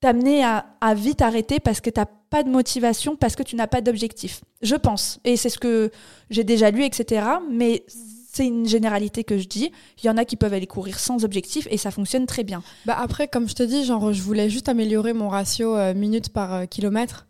[0.01, 3.67] t'amener à, à vite arrêter parce que t'as pas de motivation, parce que tu n'as
[3.67, 4.41] pas d'objectif.
[4.63, 5.21] Je pense.
[5.25, 5.91] Et c'est ce que
[6.31, 7.27] j'ai déjà lu, etc.
[7.51, 7.85] Mais
[8.33, 9.71] c'est une généralité que je dis.
[10.03, 12.63] Il y en a qui peuvent aller courir sans objectif et ça fonctionne très bien.
[12.87, 16.31] Bah après, comme je te dis, genre, je voulais juste améliorer mon ratio euh, minutes
[16.31, 17.27] par euh, kilomètre.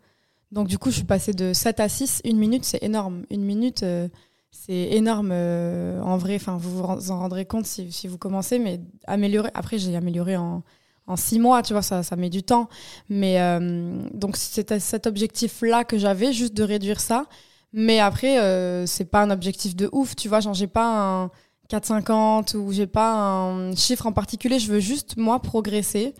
[0.53, 2.21] Donc du coup, je suis passée de 7 à 6.
[2.23, 3.23] Une minute, c'est énorme.
[3.29, 4.07] Une minute, euh,
[4.51, 6.35] c'est énorme euh, en vrai.
[6.35, 8.57] Enfin, vous vous en rendrez compte si, si vous commencez.
[8.57, 9.49] Mais améliorer.
[9.53, 10.63] Après, j'ai amélioré en,
[11.07, 12.69] en 6 mois, tu vois, ça, ça met du temps.
[13.09, 17.25] Mais euh, donc c'était cet objectif-là que j'avais, juste de réduire ça.
[17.73, 20.39] Mais après, euh, c'est pas un objectif de ouf, tu vois.
[20.39, 21.25] Genre, j'ai pas un
[21.69, 24.59] 4,50 ou j'ai pas un chiffre en particulier.
[24.59, 26.13] Je veux juste, moi, progresser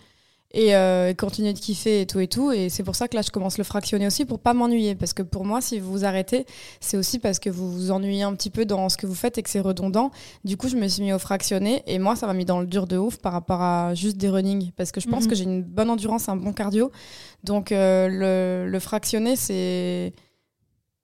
[0.54, 2.52] et euh, continuer de kiffer et tout et tout.
[2.52, 4.94] Et c'est pour ça que là, je commence le fractionner aussi pour pas m'ennuyer.
[4.96, 6.46] Parce que pour moi, si vous vous arrêtez,
[6.80, 9.38] c'est aussi parce que vous vous ennuyez un petit peu dans ce que vous faites
[9.38, 10.12] et que c'est redondant.
[10.46, 12.68] Du coup, je me suis mis au fractionner et moi, ça m'a mis dans le
[12.68, 14.72] dur de ouf par rapport à juste des running.
[14.78, 15.30] Parce que je pense Mhm.
[15.30, 16.92] que j'ai une bonne endurance, un bon cardio.
[17.44, 18.08] Donc, euh,
[18.66, 20.14] le, le fractionner, c'est.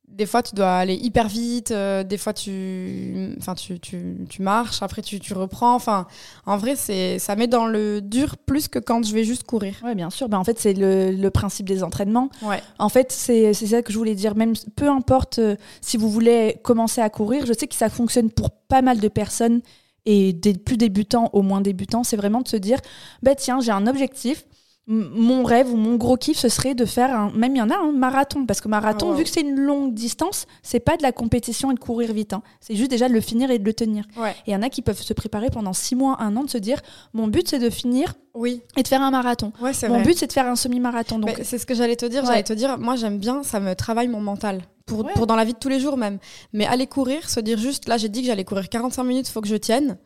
[0.10, 1.72] Des fois, tu dois aller hyper vite.
[1.72, 4.82] euh, des fois, tu, enfin, tu, tu, tu marches.
[4.82, 5.76] Après, tu, tu reprends.
[5.76, 6.08] Enfin,
[6.46, 9.76] en vrai, c'est, ça met dans le dur plus que quand je vais juste courir.
[9.82, 10.28] Ouais, bien sûr.
[10.28, 12.30] Ben, en fait, c'est le, le principe des entraînements.
[12.42, 12.62] Ouais.
[12.80, 14.36] En fait, c'est c'est ça que je voulais dire.
[14.36, 18.30] Même peu importe euh, si vous voulez commencer à courir, je sais que ça fonctionne
[18.30, 19.62] pour pas mal de personnes
[20.06, 22.04] et des plus débutants au moins débutants.
[22.04, 22.80] C'est vraiment de se dire,
[23.24, 24.46] bah tiens, j'ai un objectif.
[24.92, 27.32] Mon rêve ou mon gros kiff, ce serait de faire un.
[27.36, 28.48] Même il y en a un marathon.
[28.48, 29.18] Parce que marathon, Ah, wow.
[29.18, 32.34] vu que c'est une longue distance, c'est pas de la compétition et de courir vite.
[32.34, 32.42] hein.
[32.60, 34.06] C'est juste déjà de le finir et de le tenir.
[34.18, 34.32] Ouais.
[34.48, 36.50] Et il y en a qui peuvent se préparer pendant six mois, un an, de
[36.50, 36.80] se dire
[37.14, 38.64] mon but c'est de finir Oui.
[38.78, 39.52] et de faire un marathon.
[39.62, 40.04] Ouais, Mon vrai.
[40.04, 41.20] but c'est de faire un semi-marathon.
[41.20, 42.22] Donc c'est ce que j'allais te dire.
[42.24, 42.28] Ouais.
[42.30, 44.62] J'allais te dire, moi, j'aime bien, ça me travaille mon mental.
[44.88, 46.18] Pour, pour dans la vie de tous les jours même.
[46.52, 49.40] Mais aller courir, se dire juste, là, j'ai dit que j'allais courir 45 minutes, faut
[49.42, 50.00] que je tienne.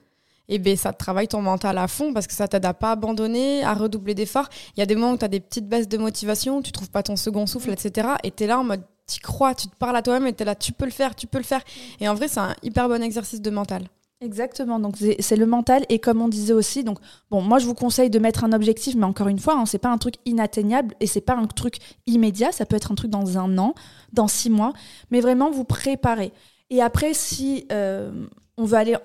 [0.50, 3.64] Et ben ça travaille ton mental à fond parce que ça t'aide à pas abandonner,
[3.64, 4.50] à redoubler d'efforts.
[4.76, 6.90] Il y a des moments où tu as des petites baisses de motivation, tu trouves
[6.90, 8.10] pas ton second souffle, etc.
[8.24, 10.44] Et tu es là en mode, tu crois, tu te parles à toi-même et tu
[10.44, 11.62] es là, tu peux le faire, tu peux le faire.
[12.02, 13.88] Et en vrai, c'est un hyper bon exercice de mental.
[14.24, 16.98] Exactement, donc c'est c'est le mental et comme on disait aussi, donc
[17.30, 19.80] bon, moi je vous conseille de mettre un objectif, mais encore une fois, hein, c'est
[19.80, 23.12] pas un truc inatteignable et c'est pas un truc immédiat, ça peut être un truc
[23.12, 23.76] dans un an,
[24.14, 24.72] dans six mois,
[25.12, 26.32] mais vraiment vous préparez.
[26.70, 28.96] Et après, si euh, on veut aller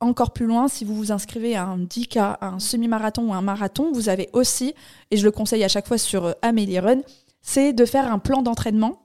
[0.00, 3.42] encore plus loin, si vous vous inscrivez à un 10K, à un semi-marathon ou un
[3.42, 4.74] marathon, vous avez aussi,
[5.10, 7.00] et je le conseille à chaque fois sur euh, Amélie Run,
[7.42, 9.00] c'est de faire un plan d'entraînement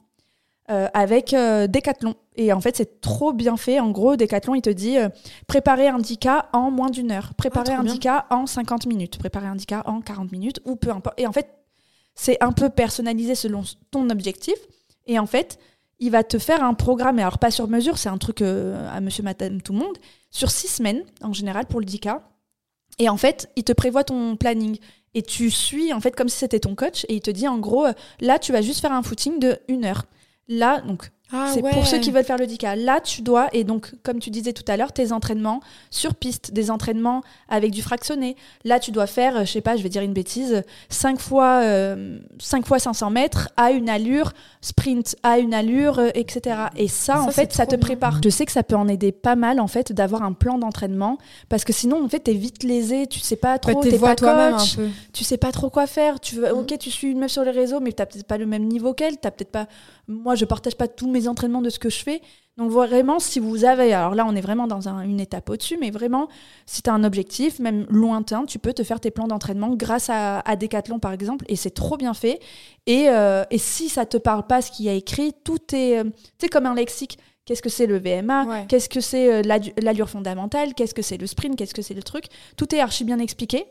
[0.72, 2.16] euh, avec euh, Decathlon.
[2.36, 3.80] Et en fait, c'est trop bien fait.
[3.80, 5.10] En gros, Decathlon, il te dit euh,
[5.46, 7.94] préparer un 10K en moins d'une heure, préparer Ah, un bien.
[7.94, 11.20] 10K en 50 minutes, préparer un 10K en 40 minutes, ou peu importe.
[11.20, 11.48] Et en fait,
[12.16, 14.56] c'est un peu personnalisé selon ton objectif.
[15.06, 15.60] Et en fait,
[16.00, 19.00] il va te faire un programme, et alors pas sur mesure, c'est un truc à
[19.02, 19.98] monsieur, madame, tout le monde,
[20.36, 22.20] sur six semaines en général pour le 10K.
[23.00, 24.78] Et en fait, il te prévoit ton planning.
[25.14, 27.58] Et tu suis, en fait, comme si c'était ton coach, et il te dit, en
[27.58, 30.04] gros, euh, là, tu vas juste faire un footing de une heure.
[30.50, 32.76] Là, donc, Ah c'est pour ceux qui veulent faire le 10K.
[32.84, 35.60] Là, tu dois, et donc, comme tu disais tout à l'heure, tes entraînements
[35.92, 38.36] sur piste, des entraînements avec du fractionné.
[38.64, 41.62] Là, tu dois faire, euh, je sais pas, je vais dire une bêtise, 5 fois,
[41.64, 46.56] euh, 5 fois 500 mètres à une allure, sprint à une allure, euh, etc.
[46.78, 47.80] Et ça, Ça, en fait, ça te bien.
[47.80, 48.20] prépare.
[48.24, 51.18] Je sais que ça peut en aider pas mal, en fait, d'avoir un plan d'entraînement,
[51.50, 54.16] parce que sinon, en fait, t'es vite lésé, tu sais pas trop, Ouais, t'es pas
[54.16, 54.78] coach
[55.14, 56.20] tu sais pas trop quoi faire.
[56.20, 56.60] Tu veux, Mhm.
[56.60, 58.94] ok, tu suis une meuf sur les réseaux, mais t'as peut-être pas le même niveau
[58.94, 59.18] qu'elle.
[59.18, 59.68] T'as peut-être pas.
[60.08, 62.22] Moi, je partage pas tous mes entraînements de ce que je fais.
[62.58, 65.78] Donc vraiment, si vous avez, alors là, on est vraiment dans un- une étape au-dessus,
[65.80, 66.30] mais vraiment,
[66.66, 70.10] si tu as un objectif, même lointain, tu peux te faire tes plans d'entraînement grâce
[70.10, 72.40] à, à Decathlon, par exemple, et c'est trop bien fait.
[72.86, 76.00] Et, euh, et si ça te parle pas, ce qu'il y a écrit, tout est,
[76.00, 76.12] euh, tu
[76.44, 77.18] sais, comme un lexique.
[77.46, 78.66] Qu'est-ce que c'est le VMA Ouais.
[78.70, 80.74] Qu'est-ce que c'est euh, l'allure fondamentale?
[80.76, 81.56] Qu'est-ce que c'est le sprint?
[81.58, 82.26] Qu'est-ce que c'est le truc?
[82.58, 83.66] Tout est archi bien expliqué.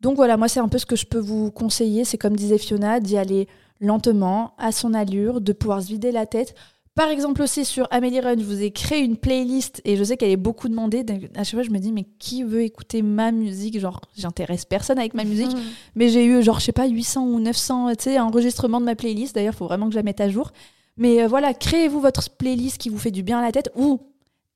[0.00, 2.58] Donc voilà, moi c'est un peu ce que je peux vous conseiller, c'est comme disait
[2.58, 3.46] Fiona, d'y aller
[3.82, 6.54] lentement, à son allure, de pouvoir se vider la tête.
[6.94, 10.18] Par exemple aussi sur Amélie Run, je vous ai créé une playlist et je sais
[10.18, 11.04] qu'elle est beaucoup demandée.
[11.34, 13.80] À chaque fois, je me dis, mais qui veut écouter ma musique?
[13.80, 15.52] Genre, j'intéresse personne avec ma musique.
[15.52, 15.62] Mhm.
[15.94, 18.94] Mais j'ai eu, genre, je sais pas, 800 ou 900 tu sais, enregistrements de ma
[18.94, 19.34] playlist.
[19.34, 20.52] D'ailleurs, il faut vraiment que je la mette à jour.
[20.98, 24.00] Mais euh, voilà, créez-vous votre playlist qui vous fait du bien à la tête ou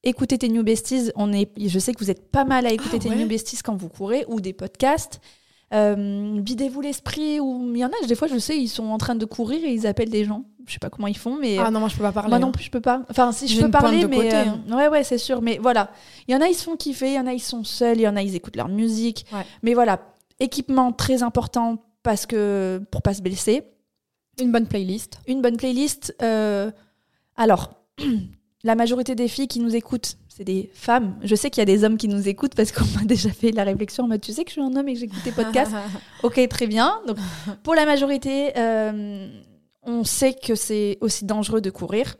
[0.02, 1.10] écoutez tes New Besties.
[1.16, 3.26] On est, je sais que vous êtes pas mal à écouter Ah tes ouais New
[3.26, 5.20] Besties quand vous courez ou des podcasts.
[5.74, 8.98] Euh, Videz-vous l'esprit ou il y en a, des fois, je sais, ils sont en
[8.98, 10.44] train de courir et ils appellent des gens.
[10.66, 12.30] Je sais pas comment ils font, mais Ah non, moi je peux pas parler.
[12.30, 12.52] moi non hein.
[12.52, 13.02] plus, je peux pas.
[13.10, 14.76] Enfin, si je peux parler, de mais côté, euh, hein.
[14.76, 15.40] ouais, ouais, c'est sûr.
[15.42, 15.90] Mais voilà,
[16.26, 17.98] il y en a, ils se font kiffer, il y en a, ils sont seuls,
[17.98, 19.26] il y en a, ils écoutent leur musique.
[19.32, 19.44] Ouais.
[19.62, 20.00] Mais voilà,
[20.40, 23.62] équipement très important parce que pour pas se blesser.
[24.40, 25.20] Une bonne playlist.
[25.26, 26.14] Une bonne playlist.
[26.22, 26.70] euh,
[27.36, 27.74] alors,
[28.64, 31.18] la majorité des filles qui nous écoutent, c'est des femmes.
[31.22, 33.52] Je sais qu'il y a des hommes qui nous écoutent parce qu'on m'a déjà fait
[33.52, 35.32] la réflexion en mode tu sais que je suis un homme et que j'écoute tes
[35.32, 35.72] podcasts?
[36.22, 37.00] Ok, très bien.
[37.06, 37.16] Donc,
[37.62, 39.28] pour la majorité, euh,
[39.82, 42.16] on sait que c'est aussi dangereux de courir.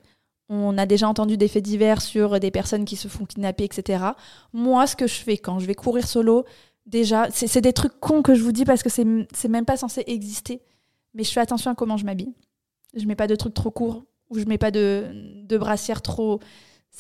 [0.48, 4.02] On a déjà entendu des faits divers sur des personnes qui se font kidnapper, etc.
[4.54, 6.46] Moi, ce que je fais quand je vais courir solo,
[6.86, 9.76] déjà, c'est des trucs cons que je vous dis parce que c'est c'est même pas
[9.76, 10.62] censé exister.
[11.12, 12.32] Mais je fais attention à comment je m'habille.
[12.94, 15.04] Je mets pas de trucs trop courts ou je mets pas de,
[15.44, 16.40] de brassière trop.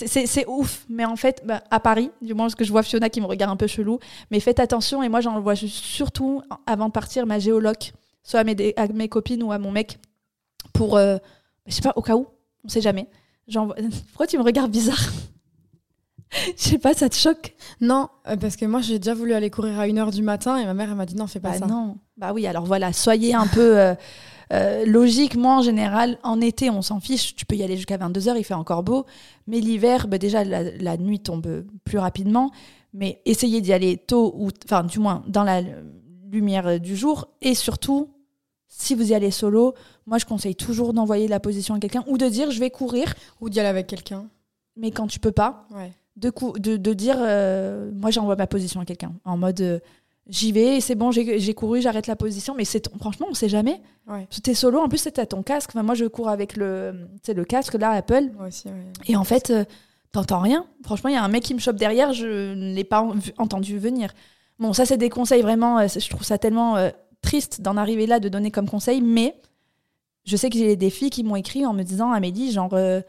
[0.04, 3.08] C'est- ouf, mais en fait, bah, à Paris, du moins parce que je vois Fiona
[3.08, 3.98] qui me regarde un peu chelou,
[4.30, 8.74] mais faites attention et moi j'envoie surtout avant de partir ma géoloc, soit à mes,
[8.76, 9.98] à mes copines ou à mon mec,
[10.74, 11.16] pour, euh,
[11.66, 12.26] je sais pas, au cas où,
[12.64, 13.08] on sait jamais.
[13.48, 15.00] Pourquoi tu me regardes bizarre?
[16.58, 17.54] Je sais pas, ça te choque?
[17.80, 20.64] Non, euh, parce que moi j'ai déjà voulu aller courir à 1h du matin et
[20.66, 21.66] ma mère elle m'a dit non, fais pas bah ça.
[21.66, 21.96] non.
[22.16, 23.94] Bah oui, alors voilà, soyez un peu euh,
[24.52, 25.36] euh, logique.
[25.36, 27.34] Moi, en général, en été, on s'en fiche.
[27.36, 29.04] Tu peux y aller jusqu'à 22h, il fait encore beau.
[29.46, 32.50] Mais l'hiver, bah, déjà, la, la nuit tombe plus rapidement.
[32.92, 35.62] Mais essayez d'y aller tôt, ou enfin, du moins, dans la
[36.30, 37.28] lumière du jour.
[37.42, 38.08] Et surtout,
[38.68, 39.74] si vous y allez solo,
[40.06, 43.14] moi, je conseille toujours d'envoyer la position à quelqu'un ou de dire je vais courir.
[43.40, 44.26] Ou d'y aller avec quelqu'un.
[44.76, 45.92] Mais quand tu peux pas, Ouais.
[46.16, 49.78] de, de, de dire euh, moi j'envoie ma position à quelqu'un en mode euh,
[50.28, 52.54] j'y vais c'est bon j'ai couru j'arrête la position.
[52.56, 53.80] Mais c'est franchement on sait jamais.
[54.06, 54.26] Ouais.
[54.42, 55.70] t'es solo en plus c'est à ton casque.
[55.70, 58.30] Enfin, moi je cours avec le le casque là Apple.
[58.36, 58.74] Moi aussi, ouais.
[59.06, 59.64] et en fait euh,
[60.12, 60.66] t'entends rien.
[60.84, 63.06] Franchement il y a un mec qui me chope derrière je ne l'ai pas
[63.38, 64.10] entendu venir.
[64.58, 66.90] Bon ça c'est des conseils vraiment euh, je trouve ça tellement euh,
[67.22, 69.00] triste d'en arriver là de donner comme conseil.
[69.00, 69.34] Mais
[70.24, 73.00] je sais que j'ai des filles qui m'ont écrit en me disant Amélie genre euh,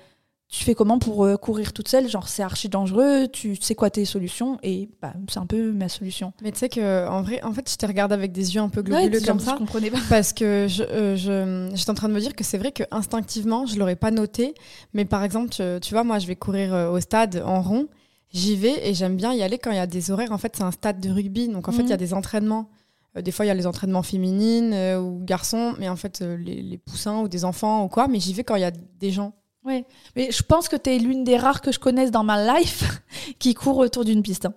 [0.50, 2.08] tu fais comment pour euh, courir toute seule?
[2.08, 4.58] Genre, c'est archi dangereux, tu sais quoi tes solutions?
[4.64, 6.32] Et bah, c'est un peu ma solution.
[6.42, 8.70] Mais tu sais que en vrai, en fait, je te regarde avec des yeux un
[8.70, 9.52] peu globuleux comme ça.
[9.54, 10.00] Je comprenais pas.
[10.10, 12.84] Parce que je, euh, je, j'étais en train de me dire que c'est vrai que
[12.92, 14.54] instinctivement, je l'aurais pas noté.
[14.94, 17.88] Mais par exemple, tu, tu vois, moi, je vais courir euh, au stade en rond.
[18.34, 20.32] J'y vais et j'aime bien y aller quand il y a des horaires.
[20.32, 21.48] En fait, c'est un stade de rugby.
[21.48, 22.00] Donc, en fait, il y a Mhm.
[22.00, 22.70] des entraînements.
[23.18, 25.74] Euh, des fois, il y a les entraînements féminines euh, ou garçons.
[25.80, 28.08] Mais en fait, euh, les, les poussins ou des enfants ou quoi.
[28.08, 29.34] Mais j'y vais quand il y a des gens.
[29.68, 29.86] Ouais.
[30.16, 32.84] Mais je pense que tu es l'une des rares que je connaisse dans ma life
[33.40, 34.46] qui court autour d'une piste.
[34.46, 34.54] hein.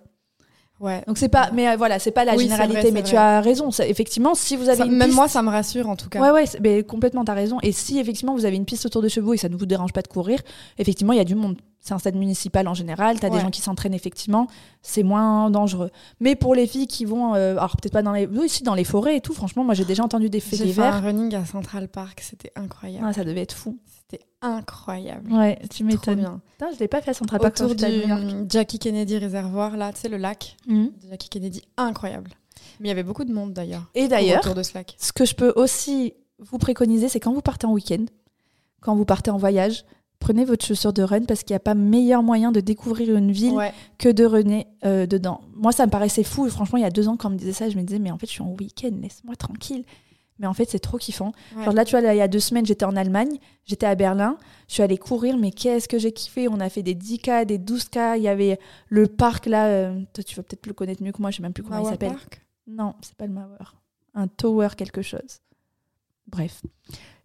[0.79, 1.03] Ouais.
[1.05, 2.81] Donc c'est pas, mais euh, voilà, c'est pas la Oui, généralité.
[2.81, 3.69] vrai, mais tu as raison.
[3.69, 6.09] ça- effectivement, si vous avez Ça- une même piste- moi, ça me rassure en tout
[6.09, 6.19] cas.
[6.19, 7.59] Ouais, ouais, mais complètement, t'as raison.
[7.61, 9.67] Et si effectivement vous avez une piste autour de chez vous et ça ne vous
[9.67, 10.39] dérange pas de courir,
[10.79, 11.57] effectivement, il y a du monde.
[11.83, 13.41] C'est un stade municipal en général, t'as des Ouais.
[13.41, 14.45] gens qui s'entraînent effectivement,
[14.83, 15.89] c'est moins dangereux.
[16.19, 18.75] Mais pour les filles qui vont, euh, alors peut-être pas dans les, oui, si dans
[18.75, 21.03] les forêts et tout, franchement, moi j'ai déjà entendu des faits J'ai fait un divers.
[21.03, 22.21] running à Central Park.
[22.21, 23.05] C'était incroyable.
[23.09, 23.79] Ah, ça devait être fou.
[24.11, 25.31] C'était incroyable.
[25.33, 26.19] Ouais, tu m'étonnes.
[26.19, 26.41] bien.
[26.51, 28.03] Putain, je l'ai pas fait à Central Park Autour du
[28.47, 30.91] Jackie Kennedy Réservoir, là, tu sais, le lac Mhm.
[31.03, 32.29] de Jackie Kennedy, incroyable.
[32.79, 33.89] Mais il y avait beaucoup de monde d'ailleurs.
[33.95, 34.95] Et d'ailleurs, autour de ce lac.
[34.99, 38.05] ce que je peux aussi vous préconiser, c'est quand vous partez en week-end,
[38.81, 39.83] quand vous partez en voyage,
[40.21, 43.31] prenez votre chaussure de run parce qu'il n'y a pas meilleur moyen de découvrir une
[43.33, 43.73] ville Ouais.
[43.97, 45.41] que de runner euh, dedans.
[45.53, 46.47] Moi, ça me paraissait fou.
[46.49, 48.11] Franchement, il y a deux ans, quand on me disait ça, je me disais, mais
[48.11, 49.83] en fait, je suis en week-end, laisse-moi tranquille.
[50.39, 51.33] Mais en fait, c'est trop kiffant.
[51.55, 51.65] Ouais.
[51.65, 53.93] Genre là, tu vois, là, il y a deux semaines, j'étais en Allemagne, j'étais à
[53.93, 56.47] Berlin, je suis allée courir, mais qu'est-ce que j'ai kiffé.
[56.47, 58.57] On a fait des 10K, des 12K, il y avait
[58.87, 61.43] le parc là, euh, toi, tu vas peut-être le connaître mieux que moi, je sais
[61.43, 62.15] même plus comment il s'appelle.
[62.67, 63.75] Non, c'est pas le Mauer.
[64.15, 65.41] Un tower quelque chose.
[66.27, 66.61] Bref.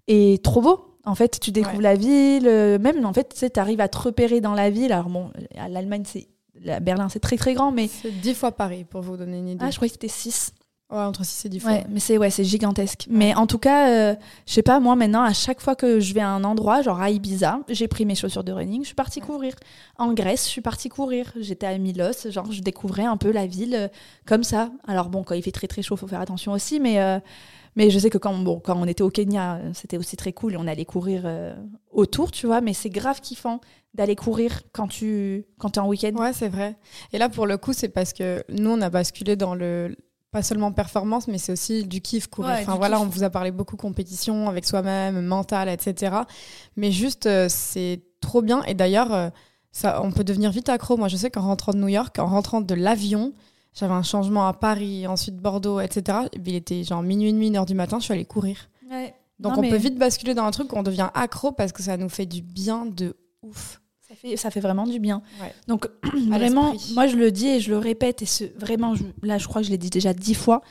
[0.09, 0.96] Et trop beau.
[1.07, 1.83] En fait, tu découvres Ouais.
[1.83, 2.47] la ville.
[2.47, 4.93] euh, même, en fait, tu arrives à te repérer dans la ville.
[4.93, 6.29] Alors, bon, à l'Allemagne, c'est.
[6.63, 7.89] la- Berlin, c'est très très grand, mais.
[7.89, 9.65] C'est 10 fois Paris, pour vous donner une idée.
[9.65, 10.53] Ah, je croyais que c'était 6.
[10.89, 11.73] Ouais, entre 6 et 10 fois.
[11.73, 13.07] Ouais, mais c'est ouais, c'est gigantesque.
[13.11, 14.15] Mais en tout cas, euh,
[14.47, 17.01] je sais pas, moi maintenant, à chaque fois que je vais à un endroit, genre
[17.01, 19.55] à Ibiza, j'ai pris mes chaussures de running, je suis partie courir.
[19.99, 21.33] En Grèce, je suis partie courir.
[21.41, 23.89] J'étais à Milos, genre je découvrais un peu la ville euh,
[24.27, 24.71] comme ça.
[24.87, 27.19] Alors bon, quand il fait très très chaud, faut faire attention aussi, mais euh,
[27.77, 30.55] mais je sais que quand bon, quand on était au Kenya, c'était aussi très cool
[30.55, 31.55] et on allait courir euh,
[31.93, 32.63] autour, tu vois.
[32.63, 33.61] Mais c'est grave kiffant
[33.93, 36.15] d'aller courir quand tu quand es en week-end.
[36.15, 36.77] Ouais, c'est vrai.
[37.13, 39.95] Et là, pour le coup, c'est parce que nous, on a basculé dans le.
[40.33, 42.51] Pas seulement performance, mais c'est aussi du kiff courir.
[42.51, 43.07] Ouais, enfin voilà, kiff.
[43.07, 46.17] on vous a parlé beaucoup compétition avec soi-même, mental, etc.
[46.77, 48.63] Mais juste, euh, c'est trop bien.
[48.65, 49.29] Et d'ailleurs, euh,
[49.71, 50.97] ça, on peut devenir vite accro.
[50.97, 53.35] Moi, je sais qu'en rentrant de New York, en rentrant de l'avion,
[53.79, 56.19] j'avais un changement à Paris, ensuite Bordeaux, etc.
[56.45, 58.69] Il était genre minuit et demi, une heure du matin, je suis allée courir.
[59.39, 61.71] Donc Non, on mais- peut vite basculer dans un truc où on devient accro parce
[61.73, 63.81] que ça nous fait du bien de ouf.
[64.09, 65.21] Ça fait, ça fait vraiment du bien.
[65.43, 65.53] Ouais.
[65.67, 65.89] Donc,
[66.29, 69.47] vraiment, moi, je le dis et je le répète, et ce, vraiment, je- là, je
[69.47, 70.63] crois que je l'ai dit déjà dix fois,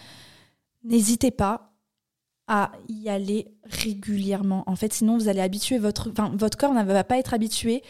[0.84, 1.74] n'hésitez pas
[2.48, 4.64] à y aller régulièrement.
[4.68, 6.10] En fait, sinon, vous allez habituer votre...
[6.34, 7.84] Votre corps ne va pas être habitué.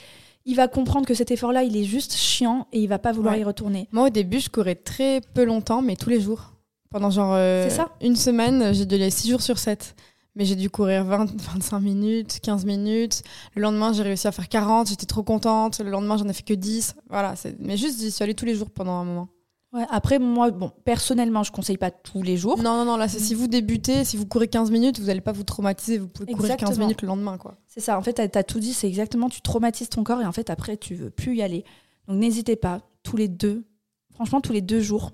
[0.46, 3.34] Il va comprendre que cet effort-là, il est juste chiant et il va pas vouloir
[3.34, 3.42] Ouais.
[3.42, 3.88] y retourner.
[3.92, 6.54] Moi, au début, je courais très peu longtemps, mais tous les jours.
[6.92, 7.90] Pendant genre euh, ça.
[8.02, 9.96] une semaine, j'ai dû aller 6 jours sur 7.
[10.38, 13.24] Mais j'ai dû courir 20, 25 minutes, 15 minutes.
[13.56, 15.80] Le lendemain, j'ai réussi à faire 40, j'étais trop contente.
[15.80, 16.96] Le lendemain, j'en ai fait que 10.
[17.10, 19.30] Voilà, mais juste, j'y suis allée tous les jours pendant un moment.
[19.76, 22.58] Ouais, après, moi, bon, personnellement, je conseille pas tous les jours.
[22.60, 25.20] Non, non, non, là, c'est si vous débutez, si vous courez 15 minutes, vous n'allez
[25.20, 26.86] pas vous traumatiser, vous pouvez courir 15 Exactement.
[26.86, 27.58] minutes le lendemain, quoi.
[27.68, 30.26] C'est ça, en fait, t'as as tout dit, c'est exactement, tu traumatises ton corps et
[30.26, 31.66] en fait, après, tu veux plus y aller.
[32.08, 33.66] Donc, n'hésitez pas, tous les deux,
[34.14, 35.12] franchement, tous les deux jours,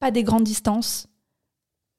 [0.00, 1.06] pas des grandes distances.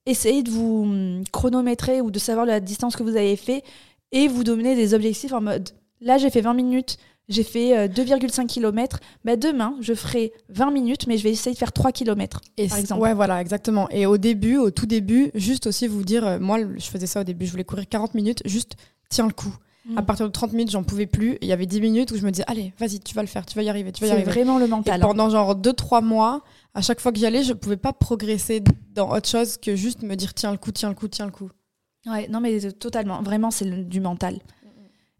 [0.05, 3.63] Essayez de vous hum, chronométrer ou de savoir la distance que vous avez fait
[4.11, 6.97] et vous donner des objectifs en mode là, j'ai fait 20 minutes,
[7.31, 8.99] j'ai fait euh, 2,5 km.
[9.25, 12.41] Bah, demain, je ferai 20 minutes, mais je vais essayer de faire 3 km.
[12.57, 13.01] Et Par exemple.
[13.01, 13.89] Ouais, voilà, exactement.
[13.89, 17.21] Et au début, au tout début, juste aussi vous dire, euh, moi, je faisais ça
[17.21, 18.75] au début, je voulais courir 40 minutes, juste
[19.09, 19.55] tiens le coup.
[19.85, 19.97] Mm.
[19.97, 21.37] À partir de 30 minutes, j'en pouvais plus.
[21.41, 23.45] Il y avait 10 minutes où je me disais, allez, vas-y, tu vas le faire,
[23.45, 24.25] tu vas y arriver, tu vas y arriver.
[24.25, 24.99] C'est vraiment le mental.
[24.99, 25.07] Et hein.
[25.07, 28.63] pendant genre 2-3 mois, à chaque fois que j'y allais, je pouvais pas progresser
[28.93, 31.31] dans autre chose que juste me dire, tiens le coup, tiens le coup, tiens le
[31.31, 31.49] coup.
[32.05, 33.21] Ouais, non, mais totalement.
[33.21, 34.39] Vraiment, c'est du mental.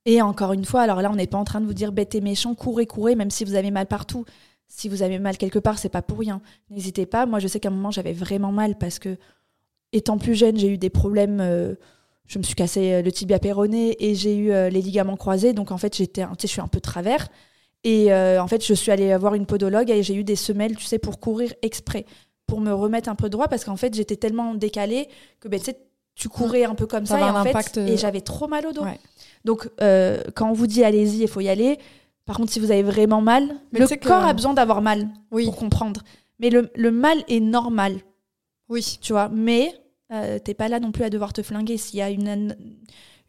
[0.06, 2.16] Et encore une fois, alors là, on n'est pas en train de vous dire bête
[2.16, 4.26] et méchant, courez, courez, même si vous avez mal partout.
[4.68, 6.42] Si vous avez mal quelque part, c'est pas pour rien.
[6.70, 7.26] N'hésitez pas.
[7.26, 9.18] Moi, je sais qu'à un moment, j'avais vraiment mal parce que,
[9.92, 11.40] étant plus jeune, j'ai eu des problèmes.
[11.42, 11.76] Euh,
[12.26, 15.54] je me suis cassé euh, le tibia péroné et j'ai eu euh, les ligaments croisés.
[15.54, 17.28] Donc, en fait, j'étais, je suis un peu travers.
[17.84, 20.86] Et en fait, je suis allée voir une podologue et j'ai eu des semelles, tu
[20.86, 22.06] sais, pour courir exprès,
[22.46, 25.08] pour me remettre un peu droit parce qu'en fait, j'étais tellement décalée
[25.40, 25.80] que, ben, tu sais,
[26.16, 28.86] tu courais un peu comme ça, et en fait, et j'avais trop mal au dos.
[29.46, 31.80] Donc, euh, quand on vous dit allez-y, il faut y aller.
[32.26, 36.02] Par contre, si vous avez vraiment mal, le corps a besoin d'avoir mal pour comprendre.
[36.40, 38.00] Mais le, le, mal est normal.
[38.70, 38.98] Oui.
[39.02, 39.74] Tu vois, mais
[40.12, 41.78] euh, t'es pas là non plus à devoir te flinguer.
[41.78, 42.56] S'il y a une,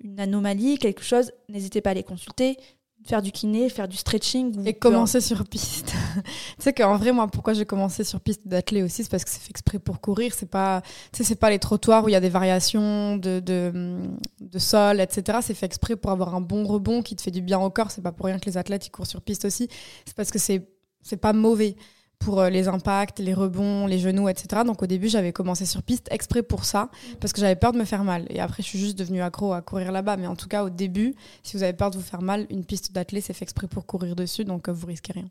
[0.00, 2.56] une anomalie, quelque chose, n'hésitez pas à les consulter
[3.04, 4.66] faire du kiné, faire du stretching.
[4.66, 5.92] Et commencer sur piste.
[6.14, 6.22] tu
[6.58, 9.40] sais qu'en vrai, moi, pourquoi j'ai commencé sur piste d'athlée aussi, c'est parce que c'est
[9.40, 10.32] fait exprès pour courir.
[10.34, 14.00] C'est pas, c'est pas les trottoirs où il y a des variations de, de,
[14.40, 15.38] de sol, etc.
[15.42, 17.90] C'est fait exprès pour avoir un bon rebond qui te fait du bien au corps.
[17.90, 19.68] C'est pas pour rien que les athlètes ils courent sur piste aussi.
[20.04, 20.68] C'est parce que c'est,
[21.02, 21.76] c'est pas mauvais
[22.24, 24.62] pour euh, les impacts, les rebonds, les genoux, etc.
[24.64, 27.78] Donc au début, j'avais commencé sur piste exprès pour ça, parce que j'avais peur de
[27.78, 28.26] me faire mal.
[28.30, 30.16] Et après, je suis juste devenue accro à courir là-bas.
[30.16, 32.64] Mais en tout cas, au début, si vous avez peur de vous faire mal, une
[32.64, 35.28] piste d'athlète, c'est fait exprès pour courir dessus, donc euh, vous risquez rien.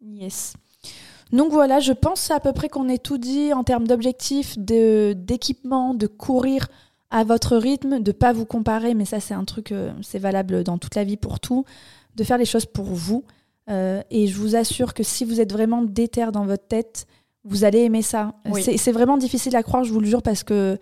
[0.00, 0.54] Yes.
[1.32, 5.94] Donc voilà, je pense à peu près qu'on ait tout dit en termes d'objectifs, d'équipement,
[5.94, 6.68] de, courir
[7.10, 10.64] à votre rythme, de pas vous comparer, mais ça c'est un truc, euh, c'est valable
[10.64, 11.64] dans toute la vie pour tout,
[12.16, 13.24] de faire les choses pour vous.
[13.70, 17.06] Euh, et je vous assure que si vous êtes vraiment déter dans votre tête,
[17.44, 18.34] vous allez aimer ça.
[18.62, 20.78] C'est vraiment difficile à croire, je vous le jure, parce que.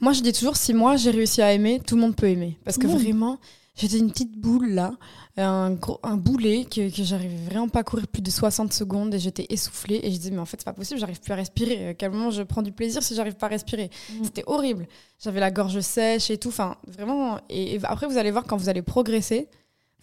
[0.00, 2.58] Moi, je dis toujours, si moi j'ai réussi à aimer, tout le monde peut aimer.
[2.64, 3.38] Parce que vraiment,
[3.74, 4.92] j'étais une petite boule là,
[5.38, 9.14] un, gros, un boulet que, que j'arrivais vraiment pas à courir plus de 60 secondes
[9.14, 10.00] et j'étais essoufflée.
[10.02, 11.88] Et je disais, mais en fait, c'est pas possible, j'arrive plus à respirer.
[11.88, 14.24] À quel moment je prends du plaisir si j'arrive pas à respirer mm.
[14.24, 14.86] C'était horrible.
[15.18, 16.48] J'avais la gorge sèche et tout.
[16.48, 17.38] Enfin, vraiment.
[17.48, 19.48] et après, vous allez voir quand vous allez progresser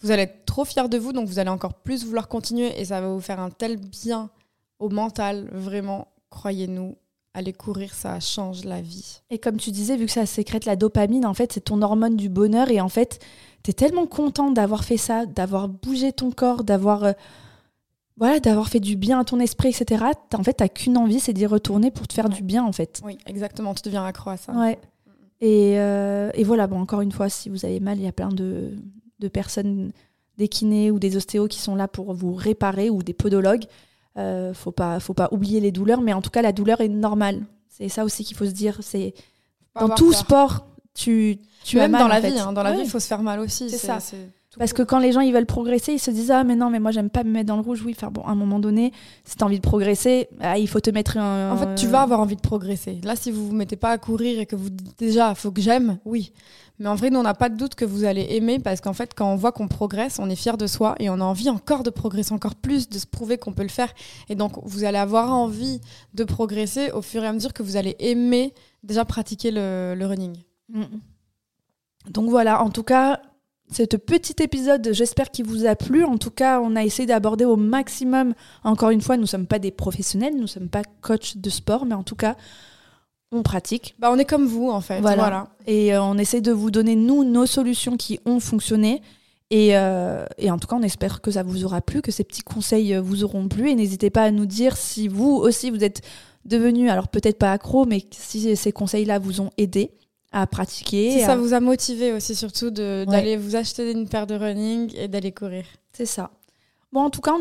[0.00, 2.86] vous allez être trop fier de vous, donc vous allez encore plus vouloir continuer et
[2.86, 4.30] ça va vous faire un tel bien
[4.78, 6.96] au mental, vraiment, croyez-nous.
[7.32, 9.20] Aller courir, ça change la vie.
[9.30, 12.16] Et comme tu disais, vu que ça sécrète la dopamine, en fait, c'est ton hormone
[12.16, 12.72] du bonheur.
[12.72, 13.20] Et en fait,
[13.62, 17.12] tu es tellement content d'avoir fait ça, d'avoir bougé ton corps, d'avoir euh,
[18.16, 20.06] voilà, d'avoir fait du bien à ton esprit, etc.
[20.34, 23.00] En fait, t'as qu'une envie, c'est d'y retourner pour te faire du bien, en fait.
[23.04, 23.74] Oui, exactement.
[23.74, 24.52] Tu deviens accro à ça.
[24.52, 24.80] Ouais.
[25.40, 28.12] Et, euh, et, voilà, bon, encore une fois, si vous avez mal, il y a
[28.12, 28.72] plein de,
[29.20, 29.92] de personnes,
[30.38, 33.64] des kinés ou des ostéos qui sont là pour vous réparer ou des podologues.
[34.16, 36.88] Euh, faut pas, faut pas oublier les douleurs, mais en tout cas, la douleur est
[36.88, 37.44] normale.
[37.68, 38.78] C'est ça aussi qu'il faut se dire.
[38.82, 39.14] C'est
[39.78, 42.52] dans tout sport, tu, tu Même as mal, dans la vie, hein.
[42.52, 43.70] dans la vie, il faut se faire mal aussi.
[43.70, 43.98] C'est ça.
[44.58, 46.80] Parce que quand les gens ils veulent progresser, ils se disent ah mais non mais
[46.80, 47.82] moi j'aime pas me mettre dans le rouge.
[47.84, 48.92] Oui, faire bon à un moment donné,
[49.24, 51.52] si t'as envie de progresser, ah, il faut te mettre un.
[51.52, 53.00] En fait, tu vas avoir envie de progresser.
[53.04, 55.60] Là, si vous vous mettez pas à courir et que vous dites déjà faut que
[55.60, 56.32] j'aime, oui.
[56.80, 58.94] Mais en vrai, nous, on n'a pas de doute que vous allez aimer parce qu'en
[58.94, 61.50] fait, quand on voit qu'on progresse, on est fier de soi et on a envie
[61.50, 63.92] encore de progresser, encore plus, de se prouver qu'on peut le faire.
[64.30, 65.82] Et donc, vous allez avoir envie
[66.14, 70.38] de progresser au fur et à mesure que vous allez aimer déjà pratiquer le, running.
[70.70, 70.84] Mm.
[72.08, 73.20] Donc voilà, en tout cas,
[73.70, 76.04] ce petit épisode, j'espère qu'il vous a plu.
[76.04, 78.34] En tout cas, on a essayé d'aborder au maximum.
[78.64, 81.50] Encore une fois, nous ne sommes pas des professionnels, nous ne sommes pas coachs de
[81.50, 82.36] sport, mais en tout cas,
[83.32, 83.94] on pratique.
[83.98, 85.00] Bah, on est comme vous, en fait.
[85.00, 85.48] Voilà.
[85.66, 89.02] Et euh, on essaie de vous donner, nous, nos solutions qui ont fonctionné.
[89.50, 92.24] Et, euh, et, en tout cas, on espère que ça vous aura plu, que ces
[92.24, 93.70] petits conseils euh, vous auront plu.
[93.70, 96.02] Et n'hésitez pas à nous dire si vous aussi, vous êtes
[96.44, 99.92] devenu, alors peut-être pas accro, mais si ces conseils-là vous ont aidé
[100.32, 101.10] à pratiquer.
[101.10, 105.08] Si ça vous a motivé aussi, surtout d'aller vous acheter une paire de running et
[105.08, 105.64] d'aller courir.
[105.92, 106.30] C'est ça.
[106.92, 107.40] Bon, en tout cas, on,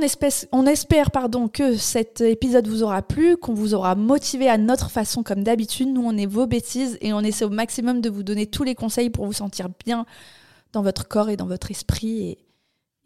[0.52, 4.92] on espère pardon, que cet épisode vous aura plu, qu'on vous aura motivé à notre
[4.92, 5.88] façon comme d'habitude.
[5.88, 8.76] Nous, on est vos bêtises et on essaie au maximum de vous donner tous les
[8.76, 10.06] conseils pour vous sentir bien
[10.72, 12.22] dans votre corps et dans votre esprit.
[12.22, 12.38] Et,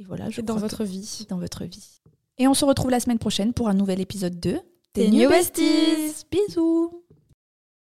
[0.06, 1.26] voilà, je dans votre vie.
[1.30, 2.02] Dans votre vie.
[2.38, 4.60] Et on se retrouve la semaine prochaine pour un nouvel épisode 2
[4.96, 6.26] des New Besties.
[6.30, 7.03] Bisous